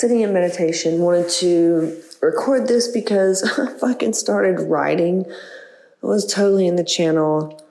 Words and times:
sitting 0.00 0.20
in 0.20 0.32
meditation, 0.32 1.00
wanted 1.00 1.28
to 1.28 2.02
record 2.22 2.66
this 2.66 2.88
because 2.88 3.42
I 3.58 3.66
fucking 3.78 4.14
started 4.14 4.58
writing. 4.60 5.26
I 6.02 6.06
was 6.06 6.32
totally 6.32 6.66
in 6.66 6.76
the 6.76 6.84
channel 6.84 7.62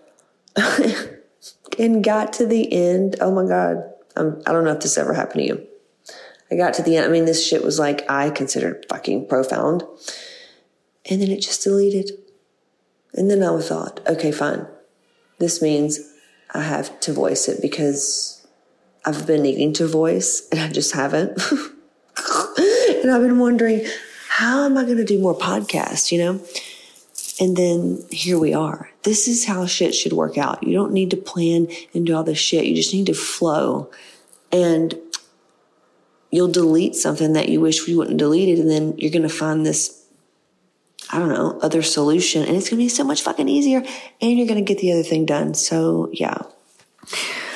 and 1.79 2.03
got 2.03 2.33
to 2.33 2.45
the 2.45 2.71
end. 2.71 3.15
Oh 3.19 3.31
my 3.31 3.47
God. 3.47 3.83
I'm, 4.15 4.41
I 4.45 4.51
don't 4.51 4.63
know 4.63 4.73
if 4.73 4.81
this 4.81 4.97
ever 4.97 5.13
happened 5.13 5.41
to 5.41 5.47
you. 5.47 5.67
I 6.51 6.55
got 6.55 6.75
to 6.75 6.83
the 6.83 6.97
end. 6.97 7.05
I 7.05 7.09
mean, 7.09 7.25
this 7.25 7.45
shit 7.45 7.63
was 7.63 7.79
like, 7.79 8.09
I 8.09 8.29
considered 8.29 8.85
fucking 8.89 9.27
profound. 9.27 9.83
And 11.09 11.21
then 11.21 11.31
it 11.31 11.41
just 11.41 11.63
deleted. 11.63 12.11
And 13.13 13.31
then 13.31 13.41
I 13.41 13.59
thought, 13.59 14.01
okay, 14.07 14.31
fine. 14.31 14.67
This 15.39 15.63
means 15.63 15.99
I 16.53 16.61
have 16.61 16.99
to 17.01 17.13
voice 17.13 17.47
it 17.47 17.59
because 17.59 18.45
I've 19.03 19.25
been 19.25 19.41
needing 19.41 19.73
to 19.73 19.87
voice 19.87 20.47
and 20.51 20.59
I 20.59 20.69
just 20.69 20.93
haven't. 20.93 21.41
and 23.01 23.11
I've 23.11 23.21
been 23.21 23.39
wondering, 23.39 23.85
how 24.29 24.65
am 24.65 24.77
I 24.77 24.83
going 24.83 24.97
to 24.97 25.05
do 25.05 25.19
more 25.19 25.37
podcasts, 25.37 26.11
you 26.11 26.19
know? 26.19 26.41
And 27.41 27.55
then 27.55 28.03
here 28.11 28.37
we 28.37 28.53
are. 28.53 28.89
This 29.03 29.27
is 29.27 29.45
how 29.45 29.65
shit 29.65 29.95
should 29.95 30.13
work 30.13 30.37
out. 30.37 30.61
You 30.61 30.73
don't 30.73 30.91
need 30.91 31.11
to 31.11 31.17
plan 31.17 31.67
and 31.93 32.05
do 32.05 32.15
all 32.15 32.23
this 32.23 32.37
shit. 32.37 32.65
You 32.65 32.75
just 32.75 32.93
need 32.93 33.05
to 33.05 33.13
flow. 33.13 33.89
And 34.51 34.95
you'll 36.31 36.51
delete 36.51 36.95
something 36.95 37.33
that 37.33 37.49
you 37.49 37.61
wish 37.61 37.87
you 37.87 37.97
wouldn't 37.97 38.17
deleted. 38.17 38.59
And 38.59 38.69
then 38.69 38.97
you're 38.97 39.11
going 39.11 39.23
to 39.23 39.29
find 39.29 39.65
this, 39.65 40.05
I 41.11 41.17
don't 41.17 41.29
know, 41.29 41.57
other 41.61 41.81
solution. 41.81 42.43
And 42.43 42.57
it's 42.57 42.69
going 42.69 42.79
to 42.79 42.85
be 42.85 42.89
so 42.89 43.05
much 43.05 43.21
fucking 43.21 43.47
easier. 43.47 43.83
And 44.21 44.37
you're 44.37 44.47
going 44.47 44.63
to 44.63 44.73
get 44.73 44.81
the 44.81 44.91
other 44.91 45.03
thing 45.03 45.25
done. 45.25 45.53
So 45.53 46.09
yeah. 46.11 46.39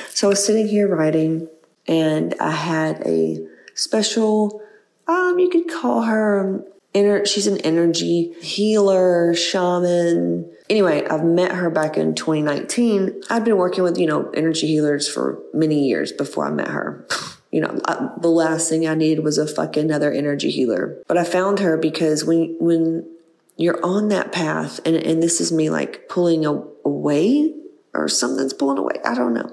So 0.09 0.27
I 0.27 0.29
was 0.29 0.45
sitting 0.45 0.67
here 0.67 0.87
writing 0.87 1.49
and 1.87 2.35
I 2.39 2.51
had 2.51 3.05
a 3.05 3.45
special, 3.75 4.62
um, 5.07 5.39
you 5.39 5.49
could 5.49 5.69
call 5.69 6.03
her 6.03 6.39
um, 6.39 6.65
Ener- 6.93 7.25
she's 7.25 7.47
an 7.47 7.57
energy 7.59 8.33
healer, 8.41 9.33
shaman. 9.33 10.49
Anyway, 10.69 11.05
I've 11.07 11.23
met 11.23 11.51
her 11.51 11.69
back 11.69 11.97
in 11.97 12.13
2019. 12.13 13.23
I've 13.29 13.43
been 13.43 13.57
working 13.57 13.83
with, 13.83 13.97
you 13.97 14.05
know, 14.05 14.29
energy 14.31 14.67
healers 14.67 15.07
for 15.07 15.39
many 15.53 15.87
years 15.87 16.11
before 16.11 16.45
I 16.45 16.51
met 16.51 16.67
her. 16.67 17.07
you 17.51 17.61
know, 17.61 17.81
I, 17.85 18.09
the 18.19 18.29
last 18.29 18.69
thing 18.69 18.87
I 18.87 18.93
needed 18.93 19.23
was 19.23 19.37
a 19.37 19.47
fucking 19.47 19.91
other 19.91 20.11
energy 20.11 20.51
healer. 20.51 21.01
But 21.07 21.17
I 21.17 21.23
found 21.23 21.59
her 21.59 21.77
because 21.77 22.23
when, 22.23 22.55
when 22.59 23.09
you're 23.57 23.83
on 23.83 24.09
that 24.09 24.31
path 24.31 24.79
and, 24.85 24.95
and 24.95 25.21
this 25.21 25.41
is 25.41 25.51
me 25.51 25.69
like 25.69 26.07
pulling 26.09 26.45
a, 26.45 26.51
away 26.85 27.53
or 27.93 28.07
something's 28.07 28.53
pulling 28.53 28.77
away. 28.77 28.95
I 29.03 29.15
don't 29.15 29.33
know. 29.33 29.51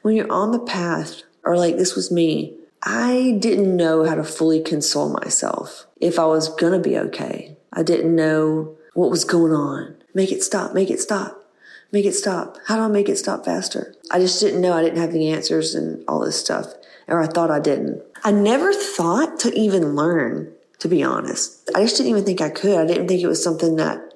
When 0.00 0.16
you're 0.16 0.32
on 0.32 0.52
the 0.52 0.58
path 0.58 1.22
or 1.44 1.56
like 1.56 1.76
this 1.76 1.94
was 1.94 2.10
me, 2.10 2.56
I 2.82 3.36
didn't 3.38 3.76
know 3.76 4.04
how 4.04 4.16
to 4.16 4.24
fully 4.24 4.60
console 4.60 5.08
myself 5.08 5.86
if 6.00 6.18
I 6.18 6.26
was 6.26 6.48
going 6.48 6.72
to 6.72 6.88
be 6.88 6.98
okay. 6.98 7.56
I 7.72 7.82
didn't 7.84 8.14
know 8.14 8.76
what 8.94 9.10
was 9.10 9.24
going 9.24 9.52
on. 9.52 9.96
Make 10.14 10.32
it 10.32 10.42
stop, 10.42 10.74
make 10.74 10.90
it 10.90 11.00
stop, 11.00 11.44
make 11.92 12.04
it 12.04 12.14
stop. 12.14 12.58
How 12.66 12.76
do 12.76 12.82
I 12.82 12.88
make 12.88 13.08
it 13.08 13.18
stop 13.18 13.44
faster? 13.44 13.94
I 14.10 14.18
just 14.18 14.40
didn't 14.40 14.60
know. 14.60 14.72
I 14.72 14.82
didn't 14.82 15.00
have 15.00 15.12
the 15.12 15.30
answers 15.30 15.74
and 15.74 16.04
all 16.08 16.20
this 16.20 16.38
stuff, 16.38 16.66
or 17.06 17.22
I 17.22 17.26
thought 17.28 17.50
I 17.50 17.60
didn't. 17.60 18.02
I 18.24 18.32
never 18.32 18.72
thought 18.72 19.38
to 19.40 19.54
even 19.54 19.94
learn, 19.94 20.52
to 20.80 20.88
be 20.88 21.02
honest. 21.02 21.70
I 21.74 21.82
just 21.82 21.96
didn't 21.96 22.10
even 22.10 22.24
think 22.24 22.40
I 22.40 22.50
could. 22.50 22.78
I 22.78 22.86
didn't 22.86 23.06
think 23.06 23.22
it 23.22 23.28
was 23.28 23.42
something 23.42 23.76
that 23.76 24.11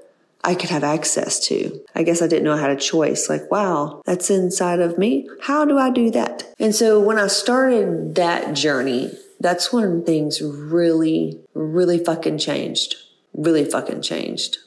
I 0.46 0.54
could 0.54 0.70
have 0.70 0.84
access 0.84 1.40
to. 1.48 1.84
I 1.96 2.04
guess 2.04 2.22
I 2.22 2.28
didn't 2.28 2.44
know 2.44 2.52
I 2.52 2.60
had 2.60 2.70
a 2.70 2.76
choice. 2.76 3.28
Like, 3.28 3.50
wow, 3.50 4.00
that's 4.06 4.30
inside 4.30 4.78
of 4.78 4.96
me. 4.96 5.28
How 5.42 5.64
do 5.64 5.76
I 5.76 5.90
do 5.90 6.08
that? 6.12 6.44
And 6.60 6.72
so 6.72 7.00
when 7.00 7.18
I 7.18 7.26
started 7.26 8.14
that 8.14 8.54
journey, 8.54 9.10
that's 9.40 9.72
when 9.72 10.04
things 10.04 10.40
really, 10.40 11.40
really 11.52 11.98
fucking 11.98 12.38
changed. 12.38 12.94
Really 13.34 13.64
fucking 13.64 14.02
changed. 14.02 14.58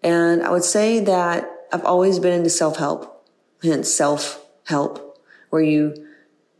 And 0.00 0.44
I 0.44 0.50
would 0.50 0.62
say 0.62 1.00
that 1.00 1.50
I've 1.72 1.84
always 1.84 2.20
been 2.20 2.32
into 2.32 2.48
self 2.48 2.76
help, 2.76 3.28
hence 3.64 3.92
self 3.92 4.46
help, 4.66 5.20
where 5.50 5.60
you 5.60 6.06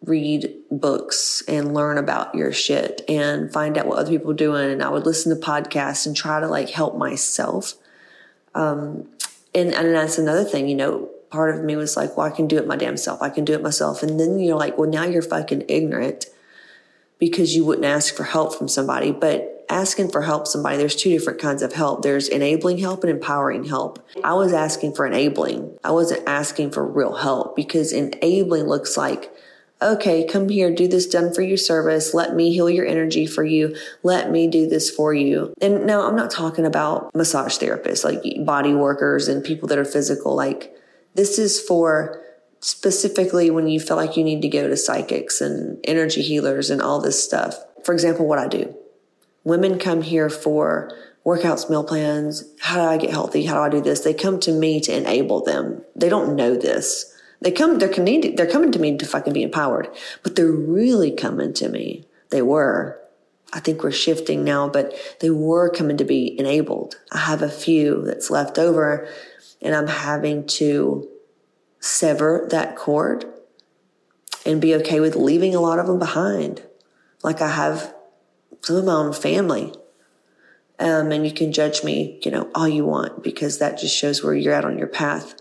read 0.02 0.52
books 0.72 1.40
and 1.46 1.72
learn 1.72 1.98
about 1.98 2.34
your 2.34 2.52
shit 2.52 3.02
and 3.08 3.52
find 3.52 3.78
out 3.78 3.86
what 3.86 3.98
other 3.98 4.10
people 4.10 4.32
are 4.32 4.34
doing. 4.34 4.72
And 4.72 4.82
I 4.82 4.88
would 4.88 5.06
listen 5.06 5.32
to 5.32 5.46
podcasts 5.46 6.04
and 6.04 6.16
try 6.16 6.40
to 6.40 6.48
like 6.48 6.70
help 6.70 6.96
myself 6.96 7.74
um, 8.56 9.06
and, 9.54 9.74
and 9.74 9.94
that's 9.94 10.18
another 10.18 10.44
thing, 10.44 10.66
you 10.68 10.74
know, 10.74 11.10
part 11.30 11.54
of 11.54 11.62
me 11.62 11.76
was 11.76 11.96
like, 11.96 12.16
well, 12.16 12.26
I 12.26 12.30
can 12.30 12.46
do 12.46 12.56
it 12.56 12.66
my 12.66 12.76
damn 12.76 12.96
self. 12.96 13.20
I 13.20 13.28
can 13.28 13.44
do 13.44 13.52
it 13.52 13.62
myself. 13.62 14.02
And 14.02 14.18
then 14.18 14.38
you're 14.38 14.56
like, 14.56 14.78
well, 14.78 14.88
now 14.88 15.04
you're 15.04 15.22
fucking 15.22 15.64
ignorant 15.68 16.26
because 17.18 17.54
you 17.54 17.64
wouldn't 17.64 17.86
ask 17.86 18.14
for 18.14 18.24
help 18.24 18.54
from 18.54 18.68
somebody. 18.68 19.12
But 19.12 19.66
asking 19.68 20.10
for 20.10 20.22
help 20.22 20.46
somebody, 20.46 20.78
there's 20.78 20.96
two 20.96 21.10
different 21.10 21.38
kinds 21.38 21.62
of 21.62 21.72
help. 21.74 22.02
There's 22.02 22.28
enabling 22.28 22.78
help 22.78 23.04
and 23.04 23.10
empowering 23.10 23.64
help. 23.64 24.06
I 24.24 24.34
was 24.34 24.52
asking 24.52 24.94
for 24.94 25.06
enabling. 25.06 25.78
I 25.84 25.90
wasn't 25.90 26.26
asking 26.26 26.70
for 26.70 26.86
real 26.86 27.16
help 27.16 27.56
because 27.56 27.92
enabling 27.92 28.64
looks 28.64 28.96
like 28.96 29.30
okay, 29.80 30.26
come 30.26 30.48
here, 30.48 30.74
do 30.74 30.88
this 30.88 31.06
done 31.06 31.32
for 31.32 31.42
your 31.42 31.56
service. 31.56 32.14
Let 32.14 32.34
me 32.34 32.52
heal 32.52 32.70
your 32.70 32.86
energy 32.86 33.26
for 33.26 33.44
you. 33.44 33.76
Let 34.02 34.30
me 34.30 34.48
do 34.48 34.66
this 34.68 34.90
for 34.90 35.12
you. 35.12 35.52
And 35.60 35.86
now 35.86 36.06
I'm 36.06 36.16
not 36.16 36.30
talking 36.30 36.64
about 36.64 37.14
massage 37.14 37.58
therapists, 37.58 38.04
like 38.04 38.22
body 38.44 38.74
workers 38.74 39.28
and 39.28 39.44
people 39.44 39.68
that 39.68 39.78
are 39.78 39.84
physical. 39.84 40.34
Like 40.34 40.74
this 41.14 41.38
is 41.38 41.60
for 41.60 42.22
specifically 42.60 43.50
when 43.50 43.68
you 43.68 43.78
feel 43.78 43.96
like 43.96 44.16
you 44.16 44.24
need 44.24 44.42
to 44.42 44.48
go 44.48 44.66
to 44.66 44.76
psychics 44.76 45.40
and 45.40 45.78
energy 45.84 46.22
healers 46.22 46.70
and 46.70 46.80
all 46.80 47.00
this 47.00 47.22
stuff. 47.22 47.56
For 47.84 47.92
example, 47.92 48.26
what 48.26 48.38
I 48.38 48.48
do. 48.48 48.74
Women 49.44 49.78
come 49.78 50.02
here 50.02 50.28
for 50.28 50.90
workouts, 51.24 51.70
meal 51.70 51.84
plans. 51.84 52.44
How 52.60 52.76
do 52.76 52.82
I 52.82 52.96
get 52.96 53.10
healthy? 53.10 53.44
How 53.44 53.54
do 53.54 53.60
I 53.60 53.68
do 53.68 53.80
this? 53.80 54.00
They 54.00 54.14
come 54.14 54.40
to 54.40 54.52
me 54.52 54.80
to 54.80 54.96
enable 54.96 55.42
them. 55.42 55.84
They 55.94 56.08
don't 56.08 56.34
know 56.34 56.56
this. 56.56 57.12
They 57.46 57.52
come, 57.52 57.78
they're 57.78 57.88
coming, 57.88 58.34
they're 58.34 58.50
coming 58.50 58.72
to 58.72 58.80
me 58.80 58.96
to 58.96 59.06
fucking 59.06 59.32
be 59.32 59.44
empowered, 59.44 59.88
but 60.24 60.34
they're 60.34 60.50
really 60.50 61.12
coming 61.12 61.52
to 61.52 61.68
me. 61.68 62.04
They 62.30 62.42
were. 62.42 63.00
I 63.52 63.60
think 63.60 63.84
we're 63.84 63.92
shifting 63.92 64.42
now, 64.42 64.68
but 64.68 64.92
they 65.20 65.30
were 65.30 65.70
coming 65.70 65.96
to 65.98 66.04
be 66.04 66.36
enabled. 66.40 66.96
I 67.12 67.18
have 67.18 67.42
a 67.42 67.48
few 67.48 68.02
that's 68.02 68.32
left 68.32 68.58
over 68.58 69.08
and 69.62 69.76
I'm 69.76 69.86
having 69.86 70.44
to 70.58 71.08
sever 71.78 72.48
that 72.50 72.74
cord 72.74 73.26
and 74.44 74.60
be 74.60 74.74
okay 74.74 74.98
with 74.98 75.14
leaving 75.14 75.54
a 75.54 75.60
lot 75.60 75.78
of 75.78 75.86
them 75.86 76.00
behind. 76.00 76.64
Like 77.22 77.40
I 77.40 77.50
have 77.50 77.94
some 78.62 78.74
of 78.74 78.86
my 78.86 78.92
own 78.92 79.12
family. 79.12 79.72
Um, 80.80 81.12
and 81.12 81.24
you 81.24 81.32
can 81.32 81.52
judge 81.52 81.84
me, 81.84 82.18
you 82.24 82.32
know, 82.32 82.50
all 82.56 82.66
you 82.66 82.84
want 82.84 83.22
because 83.22 83.58
that 83.58 83.78
just 83.78 83.96
shows 83.96 84.24
where 84.24 84.34
you're 84.34 84.52
at 84.52 84.64
on 84.64 84.78
your 84.78 84.88
path 84.88 85.36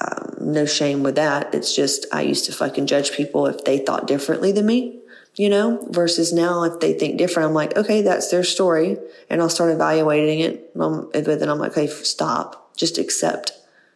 um, 0.00 0.36
no 0.40 0.66
shame 0.66 1.02
with 1.02 1.14
that. 1.16 1.54
It's 1.54 1.74
just 1.74 2.06
I 2.12 2.22
used 2.22 2.46
to 2.46 2.52
fucking 2.52 2.86
judge 2.86 3.12
people 3.12 3.46
if 3.46 3.64
they 3.64 3.78
thought 3.78 4.06
differently 4.06 4.50
than 4.52 4.66
me, 4.66 4.98
you 5.36 5.48
know, 5.48 5.86
versus 5.90 6.32
now 6.32 6.64
if 6.64 6.80
they 6.80 6.94
think 6.94 7.16
different, 7.16 7.48
I'm 7.48 7.54
like, 7.54 7.76
okay, 7.76 8.02
that's 8.02 8.30
their 8.30 8.44
story. 8.44 8.98
And 9.30 9.40
I'll 9.40 9.48
start 9.48 9.70
evaluating 9.70 10.40
it. 10.40 10.70
Um, 10.78 11.10
but 11.12 11.38
then 11.38 11.48
I'm 11.48 11.58
like, 11.58 11.72
okay, 11.72 11.86
stop. 11.86 12.76
Just 12.76 12.98
accept. 12.98 13.52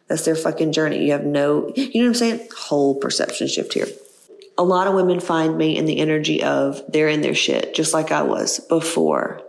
That's 0.07 0.25
their 0.25 0.35
fucking 0.35 0.71
journey. 0.71 1.05
You 1.05 1.11
have 1.11 1.25
no, 1.25 1.71
you 1.75 2.01
know 2.01 2.07
what 2.07 2.07
I'm 2.07 2.13
saying? 2.15 2.47
Whole 2.57 2.95
perception 2.95 3.47
shift 3.47 3.73
here. 3.73 3.87
A 4.57 4.63
lot 4.63 4.87
of 4.87 4.93
women 4.93 5.19
find 5.19 5.57
me 5.57 5.77
in 5.77 5.85
the 5.85 5.99
energy 5.99 6.43
of 6.43 6.81
they're 6.89 7.07
in 7.07 7.21
their 7.21 7.35
shit, 7.35 7.73
just 7.73 7.93
like 7.93 8.11
I 8.11 8.23
was 8.23 8.59
before. 8.61 9.41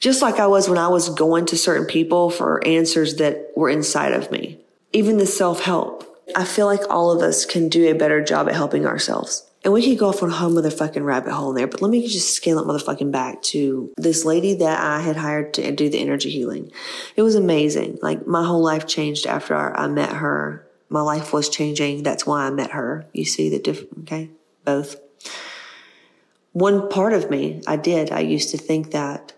Just 0.00 0.22
like 0.22 0.38
I 0.38 0.46
was 0.46 0.68
when 0.68 0.78
I 0.78 0.88
was 0.88 1.08
going 1.08 1.46
to 1.46 1.56
certain 1.56 1.86
people 1.86 2.30
for 2.30 2.64
answers 2.66 3.16
that 3.16 3.52
were 3.56 3.70
inside 3.70 4.12
of 4.12 4.30
me 4.30 4.60
even 4.96 5.18
the 5.18 5.26
self 5.26 5.60
help. 5.60 6.04
I 6.34 6.44
feel 6.44 6.66
like 6.66 6.80
all 6.88 7.10
of 7.12 7.22
us 7.22 7.44
can 7.44 7.68
do 7.68 7.86
a 7.86 7.92
better 7.92 8.24
job 8.24 8.48
at 8.48 8.54
helping 8.54 8.86
ourselves. 8.86 9.48
And 9.62 9.72
we 9.72 9.84
could 9.84 9.98
go 9.98 10.08
off 10.08 10.22
on 10.22 10.30
a 10.30 10.32
whole 10.32 10.50
motherfucking 10.50 11.04
rabbit 11.04 11.32
hole 11.32 11.50
in 11.50 11.56
there, 11.56 11.66
but 11.66 11.82
let 11.82 11.90
me 11.90 12.06
just 12.06 12.34
scale 12.34 12.58
it 12.58 12.66
motherfucking 12.66 13.10
back 13.10 13.42
to 13.42 13.92
this 13.96 14.24
lady 14.24 14.54
that 14.54 14.80
I 14.80 15.00
had 15.00 15.16
hired 15.16 15.54
to 15.54 15.72
do 15.72 15.88
the 15.88 16.00
energy 16.00 16.30
healing. 16.30 16.72
It 17.14 17.22
was 17.22 17.34
amazing. 17.34 17.98
Like 18.00 18.26
my 18.26 18.44
whole 18.44 18.62
life 18.62 18.86
changed 18.86 19.26
after 19.26 19.54
I 19.54 19.86
met 19.86 20.12
her. 20.12 20.66
My 20.88 21.02
life 21.02 21.32
was 21.32 21.48
changing. 21.48 22.02
That's 22.02 22.26
why 22.26 22.46
I 22.46 22.50
met 22.50 22.70
her. 22.70 23.06
You 23.12 23.24
see 23.24 23.50
the 23.50 23.58
difference? 23.58 23.98
okay? 24.02 24.30
Both. 24.64 24.96
One 26.52 26.88
part 26.88 27.12
of 27.12 27.28
me, 27.28 27.60
I 27.66 27.76
did. 27.76 28.10
I 28.12 28.20
used 28.20 28.50
to 28.52 28.58
think 28.58 28.92
that 28.92 29.34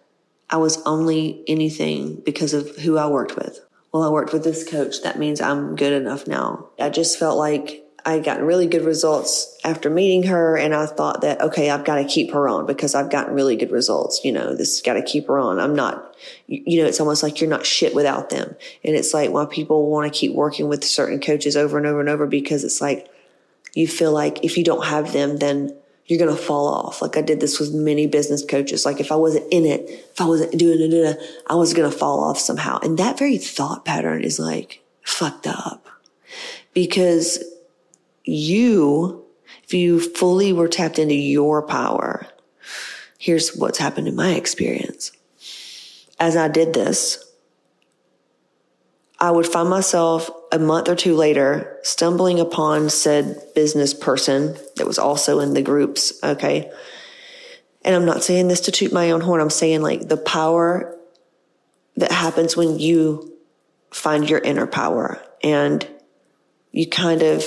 I 0.50 0.58
was 0.58 0.80
only 0.84 1.42
anything 1.48 2.16
because 2.24 2.54
of 2.54 2.76
who 2.76 2.96
I 2.96 3.08
worked 3.08 3.34
with 3.34 3.60
well, 3.92 4.02
I 4.02 4.10
worked 4.10 4.32
with 4.32 4.44
this 4.44 4.68
coach. 4.68 5.02
That 5.02 5.18
means 5.18 5.40
I'm 5.40 5.76
good 5.76 5.92
enough 5.92 6.26
now. 6.26 6.68
I 6.78 6.90
just 6.90 7.18
felt 7.18 7.38
like 7.38 7.84
I 8.04 8.20
got 8.20 8.40
really 8.40 8.66
good 8.66 8.84
results 8.84 9.58
after 9.64 9.90
meeting 9.90 10.24
her. 10.24 10.56
And 10.56 10.74
I 10.74 10.86
thought 10.86 11.22
that, 11.22 11.40
okay, 11.40 11.70
I've 11.70 11.84
got 11.84 11.96
to 11.96 12.04
keep 12.04 12.32
her 12.32 12.48
on 12.48 12.66
because 12.66 12.94
I've 12.94 13.10
gotten 13.10 13.34
really 13.34 13.56
good 13.56 13.70
results. 13.70 14.24
You 14.24 14.32
know, 14.32 14.54
this 14.54 14.80
got 14.82 14.94
to 14.94 15.02
keep 15.02 15.26
her 15.26 15.38
on. 15.38 15.58
I'm 15.58 15.74
not, 15.74 16.14
you 16.46 16.80
know, 16.80 16.88
it's 16.88 17.00
almost 17.00 17.22
like 17.22 17.40
you're 17.40 17.50
not 17.50 17.66
shit 17.66 17.94
without 17.94 18.30
them. 18.30 18.54
And 18.84 18.94
it's 18.96 19.12
like 19.12 19.30
why 19.30 19.46
people 19.46 19.90
want 19.90 20.12
to 20.12 20.18
keep 20.18 20.34
working 20.34 20.68
with 20.68 20.84
certain 20.84 21.20
coaches 21.20 21.56
over 21.56 21.76
and 21.76 21.86
over 21.86 22.00
and 22.00 22.08
over 22.08 22.26
because 22.26 22.64
it's 22.64 22.80
like 22.80 23.08
you 23.74 23.88
feel 23.88 24.12
like 24.12 24.44
if 24.44 24.56
you 24.56 24.64
don't 24.64 24.86
have 24.86 25.12
them, 25.12 25.36
then 25.38 25.76
you're 26.08 26.18
going 26.18 26.34
to 26.34 26.42
fall 26.42 26.66
off. 26.66 27.02
Like 27.02 27.16
I 27.18 27.22
did 27.22 27.38
this 27.38 27.60
with 27.60 27.74
many 27.74 28.06
business 28.06 28.44
coaches. 28.44 28.86
Like 28.86 28.98
if 28.98 29.12
I 29.12 29.16
wasn't 29.16 29.52
in 29.52 29.66
it, 29.66 29.82
if 29.90 30.20
I 30.20 30.24
wasn't 30.24 30.58
doing 30.58 30.80
it, 30.80 31.18
I 31.46 31.54
was 31.54 31.74
going 31.74 31.88
to 31.88 31.96
fall 31.96 32.24
off 32.24 32.38
somehow. 32.38 32.78
And 32.82 32.98
that 32.98 33.18
very 33.18 33.36
thought 33.36 33.84
pattern 33.84 34.24
is 34.24 34.38
like 34.38 34.82
fucked 35.02 35.46
up 35.46 35.86
because 36.72 37.44
you, 38.24 39.22
if 39.64 39.74
you 39.74 40.00
fully 40.00 40.52
were 40.52 40.68
tapped 40.68 40.98
into 40.98 41.14
your 41.14 41.60
power, 41.62 42.26
here's 43.18 43.54
what's 43.54 43.78
happened 43.78 44.08
in 44.08 44.16
my 44.16 44.30
experience. 44.30 45.12
As 46.18 46.36
I 46.36 46.48
did 46.48 46.72
this, 46.72 47.22
I 49.20 49.30
would 49.30 49.46
find 49.46 49.68
myself 49.68 50.30
a 50.52 50.58
month 50.58 50.88
or 50.88 50.94
two 50.94 51.14
later 51.14 51.78
stumbling 51.82 52.38
upon 52.38 52.88
said 52.88 53.42
business 53.54 53.92
person 53.92 54.56
that 54.76 54.86
was 54.86 54.98
also 54.98 55.40
in 55.40 55.54
the 55.54 55.62
groups. 55.62 56.12
Okay. 56.22 56.70
And 57.82 57.96
I'm 57.96 58.04
not 58.04 58.22
saying 58.22 58.48
this 58.48 58.60
to 58.62 58.72
toot 58.72 58.92
my 58.92 59.10
own 59.10 59.20
horn. 59.20 59.40
I'm 59.40 59.50
saying 59.50 59.82
like 59.82 60.08
the 60.08 60.16
power 60.16 60.96
that 61.96 62.12
happens 62.12 62.56
when 62.56 62.78
you 62.78 63.36
find 63.90 64.28
your 64.28 64.38
inner 64.38 64.66
power 64.66 65.20
and 65.42 65.86
you 66.70 66.86
kind 66.86 67.22
of 67.22 67.42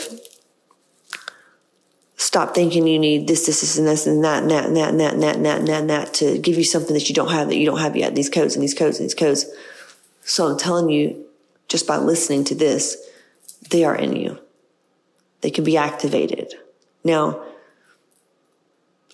stop 2.18 2.53
thinking 2.53 2.85
you 2.85 3.00
need 3.00 3.27
this, 3.27 3.45
this, 3.45 3.62
this, 3.62 3.77
and 3.77 3.88
this, 3.88 4.07
and 4.07 4.23
that, 4.23 4.41
and 4.41 4.51
that, 4.51 4.65
and 4.65 4.75
that, 4.75 4.89
and 4.89 5.00
that, 5.00 5.13
and 5.13 5.23
that, 5.23 5.35
and 5.35 5.45
that, 5.45 5.59
and 5.59 5.68
that, 5.68 5.81
and 5.81 5.89
that 5.89 6.13
to 6.15 6.38
give 6.38 6.57
you 6.57 6.63
something 6.63 6.94
that 6.94 7.07
you 7.07 7.15
don't 7.15 7.31
have 7.31 7.47
that 7.47 7.57
you 7.57 7.65
don't 7.65 7.79
have 7.79 7.95
yet. 7.95 8.13
These 8.13 8.29
codes 8.29 8.56
and 8.56 8.63
these 8.63 8.73
codes 8.73 9.00
and 9.00 9.06
these 9.06 9.15
codes. 9.15 9.45
So 10.21 10.47
I'm 10.47 10.57
telling 10.57 10.89
you, 10.89 11.25
just 11.67 11.87
by 11.87 11.97
listening 11.97 12.43
to 12.45 12.55
this, 12.55 12.97
they 13.69 13.83
are 13.83 13.95
in 13.95 14.15
you. 14.15 14.39
They 15.41 15.49
can 15.51 15.63
be 15.63 15.77
activated. 15.77 16.53
Now, 17.03 17.43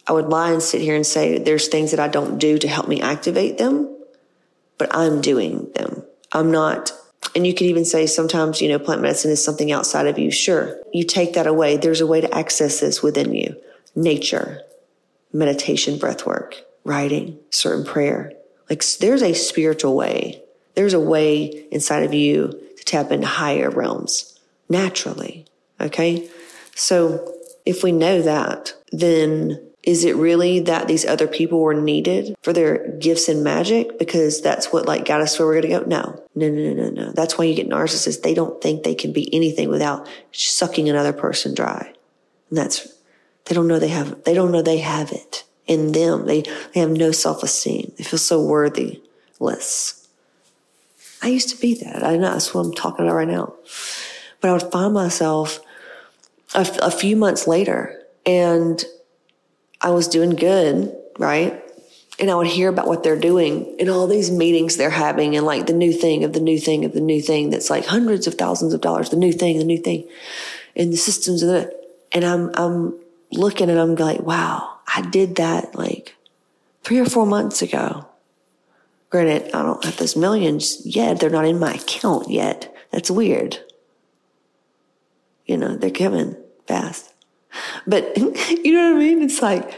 I 0.07 0.13
would 0.13 0.27
lie 0.27 0.51
and 0.51 0.63
sit 0.63 0.81
here 0.81 0.95
and 0.95 1.05
say 1.05 1.38
there's 1.38 1.67
things 1.67 1.91
that 1.91 1.99
I 1.99 2.07
don't 2.07 2.38
do 2.38 2.57
to 2.57 2.67
help 2.67 2.88
me 2.88 3.01
activate 3.01 3.57
them, 3.57 3.95
but 4.77 4.94
I'm 4.95 5.21
doing 5.21 5.69
them. 5.75 6.03
I'm 6.31 6.51
not, 6.51 6.91
and 7.35 7.45
you 7.45 7.53
could 7.53 7.67
even 7.67 7.85
say 7.85 8.07
sometimes, 8.07 8.61
you 8.61 8.69
know, 8.69 8.79
plant 8.79 9.01
medicine 9.01 9.31
is 9.31 9.44
something 9.44 9.71
outside 9.71 10.07
of 10.07 10.17
you. 10.17 10.31
Sure. 10.31 10.77
You 10.94 11.03
take 11.03 11.33
that 11.33 11.47
away. 11.47 11.77
There's 11.77 12.01
a 12.01 12.07
way 12.07 12.21
to 12.21 12.33
access 12.35 12.79
this 12.79 13.03
within 13.03 13.33
you. 13.33 13.55
Nature, 13.95 14.61
meditation, 15.33 15.97
breath 15.97 16.25
work, 16.25 16.55
writing, 16.83 17.39
certain 17.49 17.85
prayer. 17.85 18.31
Like 18.69 18.85
there's 18.99 19.23
a 19.23 19.33
spiritual 19.33 19.95
way 19.95 20.41
there's 20.77 20.94
a 20.94 21.00
way 21.00 21.65
inside 21.71 22.03
of 22.03 22.13
you 22.13 22.50
to 22.77 22.83
tap 22.85 23.12
into 23.12 23.25
higher 23.25 23.71
realms 23.71 24.38
naturally. 24.69 25.44
Okay. 25.81 26.29
So 26.75 27.33
if 27.65 27.83
we 27.83 27.91
know 27.91 28.21
that, 28.21 28.75
then 28.91 29.59
is 29.81 30.06
it 30.06 30.15
really 30.18 30.59
that 30.59 30.88
these 30.88 31.03
other 31.03 31.27
people 31.27 31.62
were 31.62 31.74
needed 31.74 32.35
for 32.44 32.53
their 32.53 32.95
gifts 33.00 33.27
and 33.27 33.44
magic 33.44 33.97
because 33.97 34.39
that's 34.39 34.71
what 34.71 34.85
like 34.85 35.06
got 35.06 35.19
us 35.19 35.39
where 35.39 35.47
we're 35.47 35.62
going 35.62 35.74
to 35.74 35.79
go? 35.79 35.85
No, 35.88 36.24
no, 36.35 36.47
no, 36.47 36.74
no, 36.74 36.89
no. 36.91 37.12
That's 37.12 37.39
why 37.39 37.45
you 37.45 37.56
get 37.56 37.68
narcissists. 37.68 38.21
They 38.21 38.35
don't 38.35 38.62
think 38.62 38.83
they 38.83 38.94
can 38.94 39.12
be 39.12 39.33
anything 39.33 39.69
without 39.69 40.07
sucking 40.31 40.88
another 40.88 41.13
person 41.13 41.56
dry. 41.56 41.91
And 42.50 42.59
that's, 42.59 42.88
they 43.45 43.56
don't 43.56 43.68
know 43.68 43.80
they 43.80 43.88
have, 43.88 44.25
they 44.25 44.35
don't 44.35 44.51
know 44.51 44.62
they 44.62 44.77
have 44.77 45.12
it 45.12 45.44
in 45.65 45.91
them. 45.94 46.27
They, 46.27 46.44
they 46.75 46.81
have 46.81 46.91
no 46.91 47.12
self 47.12 47.41
esteem. 47.41 47.94
They 47.97 48.03
feel 48.03 48.19
so 48.19 48.45
worthless. 48.45 49.96
I 51.22 51.28
used 51.28 51.50
to 51.50 51.58
be 51.60 51.74
that. 51.75 52.04
I 52.04 52.16
know 52.18 52.31
that's 52.31 52.54
what 52.54 52.66
I'm 52.66 52.74
talking 52.74 53.06
about 53.06 53.16
right 53.16 53.28
now. 53.28 53.54
But 54.42 54.50
I 54.50 54.54
would 54.54 54.72
find 54.72 54.94
myself 54.94 55.60
a, 56.54 56.68
a 56.81 56.92
few 56.92 57.16
months 57.16 57.48
later 57.48 58.02
and 58.25 58.84
I 59.81 59.90
was 59.92 60.08
doing 60.08 60.31
good, 60.31 60.96
right? 61.18 61.64
And 62.19 62.31
I 62.31 62.36
would 62.36 62.48
hear 62.48 62.69
about 62.69 62.88
what 62.88 63.04
they're 63.04 63.19
doing 63.19 63.75
and 63.80 63.90
all 63.90 64.08
these 64.08 64.31
meetings 64.31 64.75
they're 64.75 64.90
having 64.90 65.36
and 65.36 65.46
like 65.46 65.68
the 65.68 65.74
new 65.74 65.94
thing 65.94 66.24
of 66.24 66.34
the 66.34 66.40
new 66.40 66.60
thing 66.60 66.86
of 66.86 66.94
the 66.94 67.02
new 67.02 67.22
thing 67.22 67.50
that's 67.50 67.69
like 67.69 67.86
hundreds 67.86 68.28
of 68.28 68.36
thousands 68.36 68.74
of 68.74 68.81
dollars, 68.81 69.10
the 69.10 69.18
new 69.18 69.31
thing, 69.31 69.58
the 69.58 69.64
new 69.64 69.78
thing, 69.78 70.08
and 70.75 70.92
the 70.92 70.98
systems 70.98 71.44
of 71.44 71.50
the, 71.50 71.75
and 72.12 72.25
I'm, 72.25 72.52
I'm 72.56 72.96
looking 73.31 73.69
and 73.69 73.80
I'm 73.80 73.96
like, 73.96 74.22
wow, 74.22 74.78
I 74.94 75.02
did 75.02 75.36
that 75.36 75.75
like 75.75 76.16
three 76.84 77.00
or 77.00 77.06
four 77.06 77.25
months 77.25 77.62
ago. 77.62 78.08
Granted, 79.09 79.54
I 79.54 79.62
don't 79.63 79.83
have 79.86 79.98
those 79.98 80.15
millions 80.15 80.86
yet. 80.86 81.19
They're 81.19 81.30
not 81.30 81.45
in 81.45 81.59
my 81.59 81.74
account 81.75 82.30
yet. 82.30 82.74
That's 82.92 83.09
weird. 83.09 83.59
You 85.45 85.57
know, 85.57 85.77
they're 85.77 85.92
coming 85.92 86.36
fast. 86.68 87.13
But 87.86 88.18
you 88.18 88.74
know 88.74 88.94
what 88.94 88.98
I 88.98 89.00
mean? 89.00 89.21
It's 89.21 89.42
like, 89.42 89.71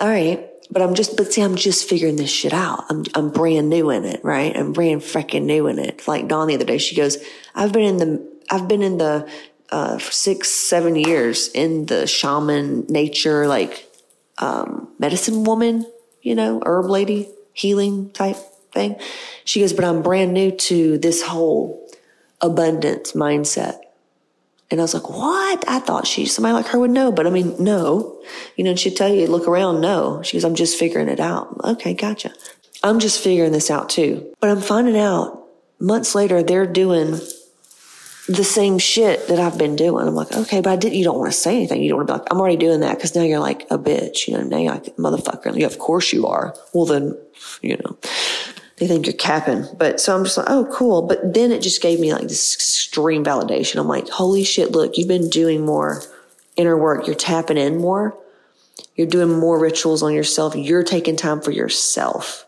all 0.00 0.08
right, 0.08 0.50
but 0.70 0.82
I'm 0.82 0.94
just, 0.94 1.16
but 1.16 1.32
see, 1.32 1.42
I'm 1.42 1.54
just 1.54 1.88
figuring 1.88 2.16
this 2.16 2.30
shit 2.30 2.52
out. 2.52 2.84
I'm, 2.90 3.04
I'm 3.14 3.30
brand 3.30 3.70
new 3.70 3.90
in 3.90 4.04
it, 4.04 4.24
right? 4.24 4.56
I'm 4.56 4.72
brand 4.72 5.02
freaking 5.02 5.44
new 5.44 5.68
in 5.68 5.78
it. 5.78 6.08
Like 6.08 6.26
Dawn 6.26 6.48
the 6.48 6.54
other 6.54 6.64
day, 6.64 6.78
she 6.78 6.96
goes, 6.96 7.18
I've 7.54 7.72
been 7.72 7.84
in 7.84 7.96
the, 7.98 8.32
I've 8.50 8.66
been 8.66 8.82
in 8.82 8.98
the, 8.98 9.28
uh, 9.70 9.98
for 9.98 10.12
six, 10.12 10.50
seven 10.50 10.96
years 10.96 11.48
in 11.48 11.86
the 11.86 12.06
shaman 12.06 12.86
nature, 12.88 13.46
like, 13.46 13.88
um, 14.38 14.88
medicine 14.98 15.44
woman, 15.44 15.86
you 16.22 16.34
know, 16.34 16.60
herb 16.66 16.86
lady, 16.86 17.28
healing 17.52 18.10
type 18.10 18.36
thing. 18.74 18.96
She 19.44 19.60
goes, 19.60 19.72
but 19.72 19.84
I'm 19.84 20.02
brand 20.02 20.34
new 20.34 20.50
to 20.50 20.98
this 20.98 21.22
whole 21.22 21.88
abundance 22.40 23.12
mindset. 23.12 23.80
And 24.70 24.80
I 24.80 24.84
was 24.84 24.94
like, 24.94 25.08
what? 25.08 25.64
I 25.68 25.78
thought 25.78 26.06
she, 26.06 26.26
somebody 26.26 26.54
like 26.54 26.66
her 26.68 26.78
would 26.78 26.90
know, 26.90 27.12
but 27.12 27.26
I 27.26 27.30
mean, 27.30 27.54
no, 27.62 28.20
you 28.56 28.64
know, 28.64 28.74
she'd 28.74 28.96
tell 28.96 29.08
you, 29.08 29.26
look 29.26 29.46
around. 29.46 29.80
No, 29.80 30.22
she 30.22 30.36
goes, 30.36 30.44
I'm 30.44 30.54
just 30.54 30.78
figuring 30.78 31.08
it 31.08 31.20
out. 31.20 31.60
Okay. 31.64 31.94
Gotcha. 31.94 32.32
I'm 32.82 32.98
just 32.98 33.22
figuring 33.22 33.52
this 33.52 33.70
out 33.70 33.88
too, 33.88 34.34
but 34.40 34.50
I'm 34.50 34.60
finding 34.60 34.98
out 34.98 35.42
months 35.80 36.14
later, 36.14 36.42
they're 36.42 36.66
doing 36.66 37.18
the 38.26 38.44
same 38.44 38.78
shit 38.78 39.28
that 39.28 39.38
I've 39.38 39.58
been 39.58 39.76
doing. 39.76 40.06
I'm 40.06 40.14
like, 40.14 40.32
okay, 40.32 40.60
but 40.60 40.70
I 40.70 40.76
did, 40.76 40.94
you 40.94 41.04
don't 41.04 41.18
want 41.18 41.30
to 41.30 41.36
say 41.36 41.56
anything. 41.56 41.82
You 41.82 41.90
don't 41.90 41.98
want 41.98 42.08
to 42.08 42.14
be 42.14 42.18
like, 42.18 42.28
I'm 42.30 42.40
already 42.40 42.56
doing 42.56 42.80
that. 42.80 42.98
Cause 42.98 43.14
now 43.14 43.22
you're 43.22 43.38
like 43.38 43.62
a 43.70 43.78
bitch, 43.78 44.26
you 44.26 44.34
know, 44.34 44.42
now 44.42 44.58
you're 44.58 44.72
like 44.72 44.96
motherfucker. 44.96 45.62
Of 45.64 45.78
course 45.78 46.12
you 46.12 46.26
are. 46.26 46.54
Well, 46.72 46.86
then, 46.86 47.18
you 47.60 47.76
know, 47.76 47.98
they 48.78 48.86
think 48.86 49.06
you're 49.06 49.14
capping. 49.14 49.66
But 49.76 50.00
so 50.00 50.16
I'm 50.16 50.24
just 50.24 50.36
like, 50.36 50.48
oh, 50.48 50.68
cool. 50.72 51.02
But 51.02 51.34
then 51.34 51.52
it 51.52 51.62
just 51.62 51.82
gave 51.82 52.00
me 52.00 52.12
like 52.12 52.22
this 52.22 52.54
extreme 52.54 53.24
validation. 53.24 53.80
I'm 53.80 53.88
like, 53.88 54.08
holy 54.08 54.44
shit, 54.44 54.72
look, 54.72 54.96
you've 54.96 55.08
been 55.08 55.30
doing 55.30 55.64
more 55.64 56.02
inner 56.56 56.76
work. 56.76 57.06
You're 57.06 57.16
tapping 57.16 57.56
in 57.56 57.78
more. 57.78 58.16
You're 58.96 59.06
doing 59.06 59.38
more 59.38 59.58
rituals 59.58 60.02
on 60.02 60.12
yourself. 60.12 60.56
You're 60.56 60.82
taking 60.82 61.16
time 61.16 61.40
for 61.40 61.50
yourself 61.50 62.46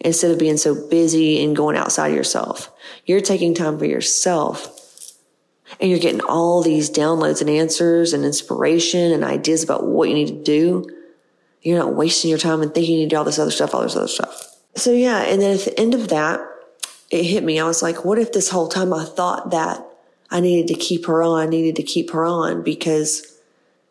instead 0.00 0.30
of 0.30 0.38
being 0.38 0.56
so 0.56 0.88
busy 0.88 1.44
and 1.44 1.54
going 1.54 1.76
outside 1.76 2.08
of 2.08 2.16
yourself. 2.16 2.70
You're 3.04 3.20
taking 3.20 3.54
time 3.54 3.78
for 3.78 3.84
yourself 3.84 4.78
and 5.80 5.90
you're 5.90 5.98
getting 5.98 6.20
all 6.22 6.62
these 6.62 6.90
downloads 6.90 7.40
and 7.40 7.48
answers 7.48 8.12
and 8.12 8.24
inspiration 8.24 9.12
and 9.12 9.24
ideas 9.24 9.62
about 9.62 9.86
what 9.86 10.08
you 10.08 10.14
need 10.14 10.28
to 10.28 10.42
do. 10.42 10.86
You're 11.62 11.78
not 11.78 11.94
wasting 11.94 12.30
your 12.30 12.38
time 12.38 12.60
and 12.62 12.74
thinking 12.74 12.94
you 12.94 13.00
need 13.00 13.10
to 13.10 13.14
do 13.14 13.18
all 13.18 13.24
this 13.24 13.38
other 13.38 13.50
stuff, 13.50 13.74
all 13.74 13.82
this 13.82 13.96
other 13.96 14.08
stuff. 14.08 14.51
So 14.74 14.92
yeah, 14.92 15.22
and 15.22 15.40
then 15.40 15.54
at 15.54 15.64
the 15.64 15.78
end 15.78 15.94
of 15.94 16.08
that, 16.08 16.40
it 17.10 17.24
hit 17.24 17.44
me. 17.44 17.60
I 17.60 17.66
was 17.66 17.82
like, 17.82 18.04
what 18.04 18.18
if 18.18 18.32
this 18.32 18.48
whole 18.48 18.68
time 18.68 18.92
I 18.92 19.04
thought 19.04 19.50
that 19.50 19.84
I 20.30 20.40
needed 20.40 20.74
to 20.74 20.80
keep 20.80 21.06
her 21.06 21.22
on, 21.22 21.46
I 21.46 21.46
needed 21.46 21.76
to 21.76 21.82
keep 21.82 22.10
her 22.12 22.24
on 22.24 22.62
because 22.62 23.38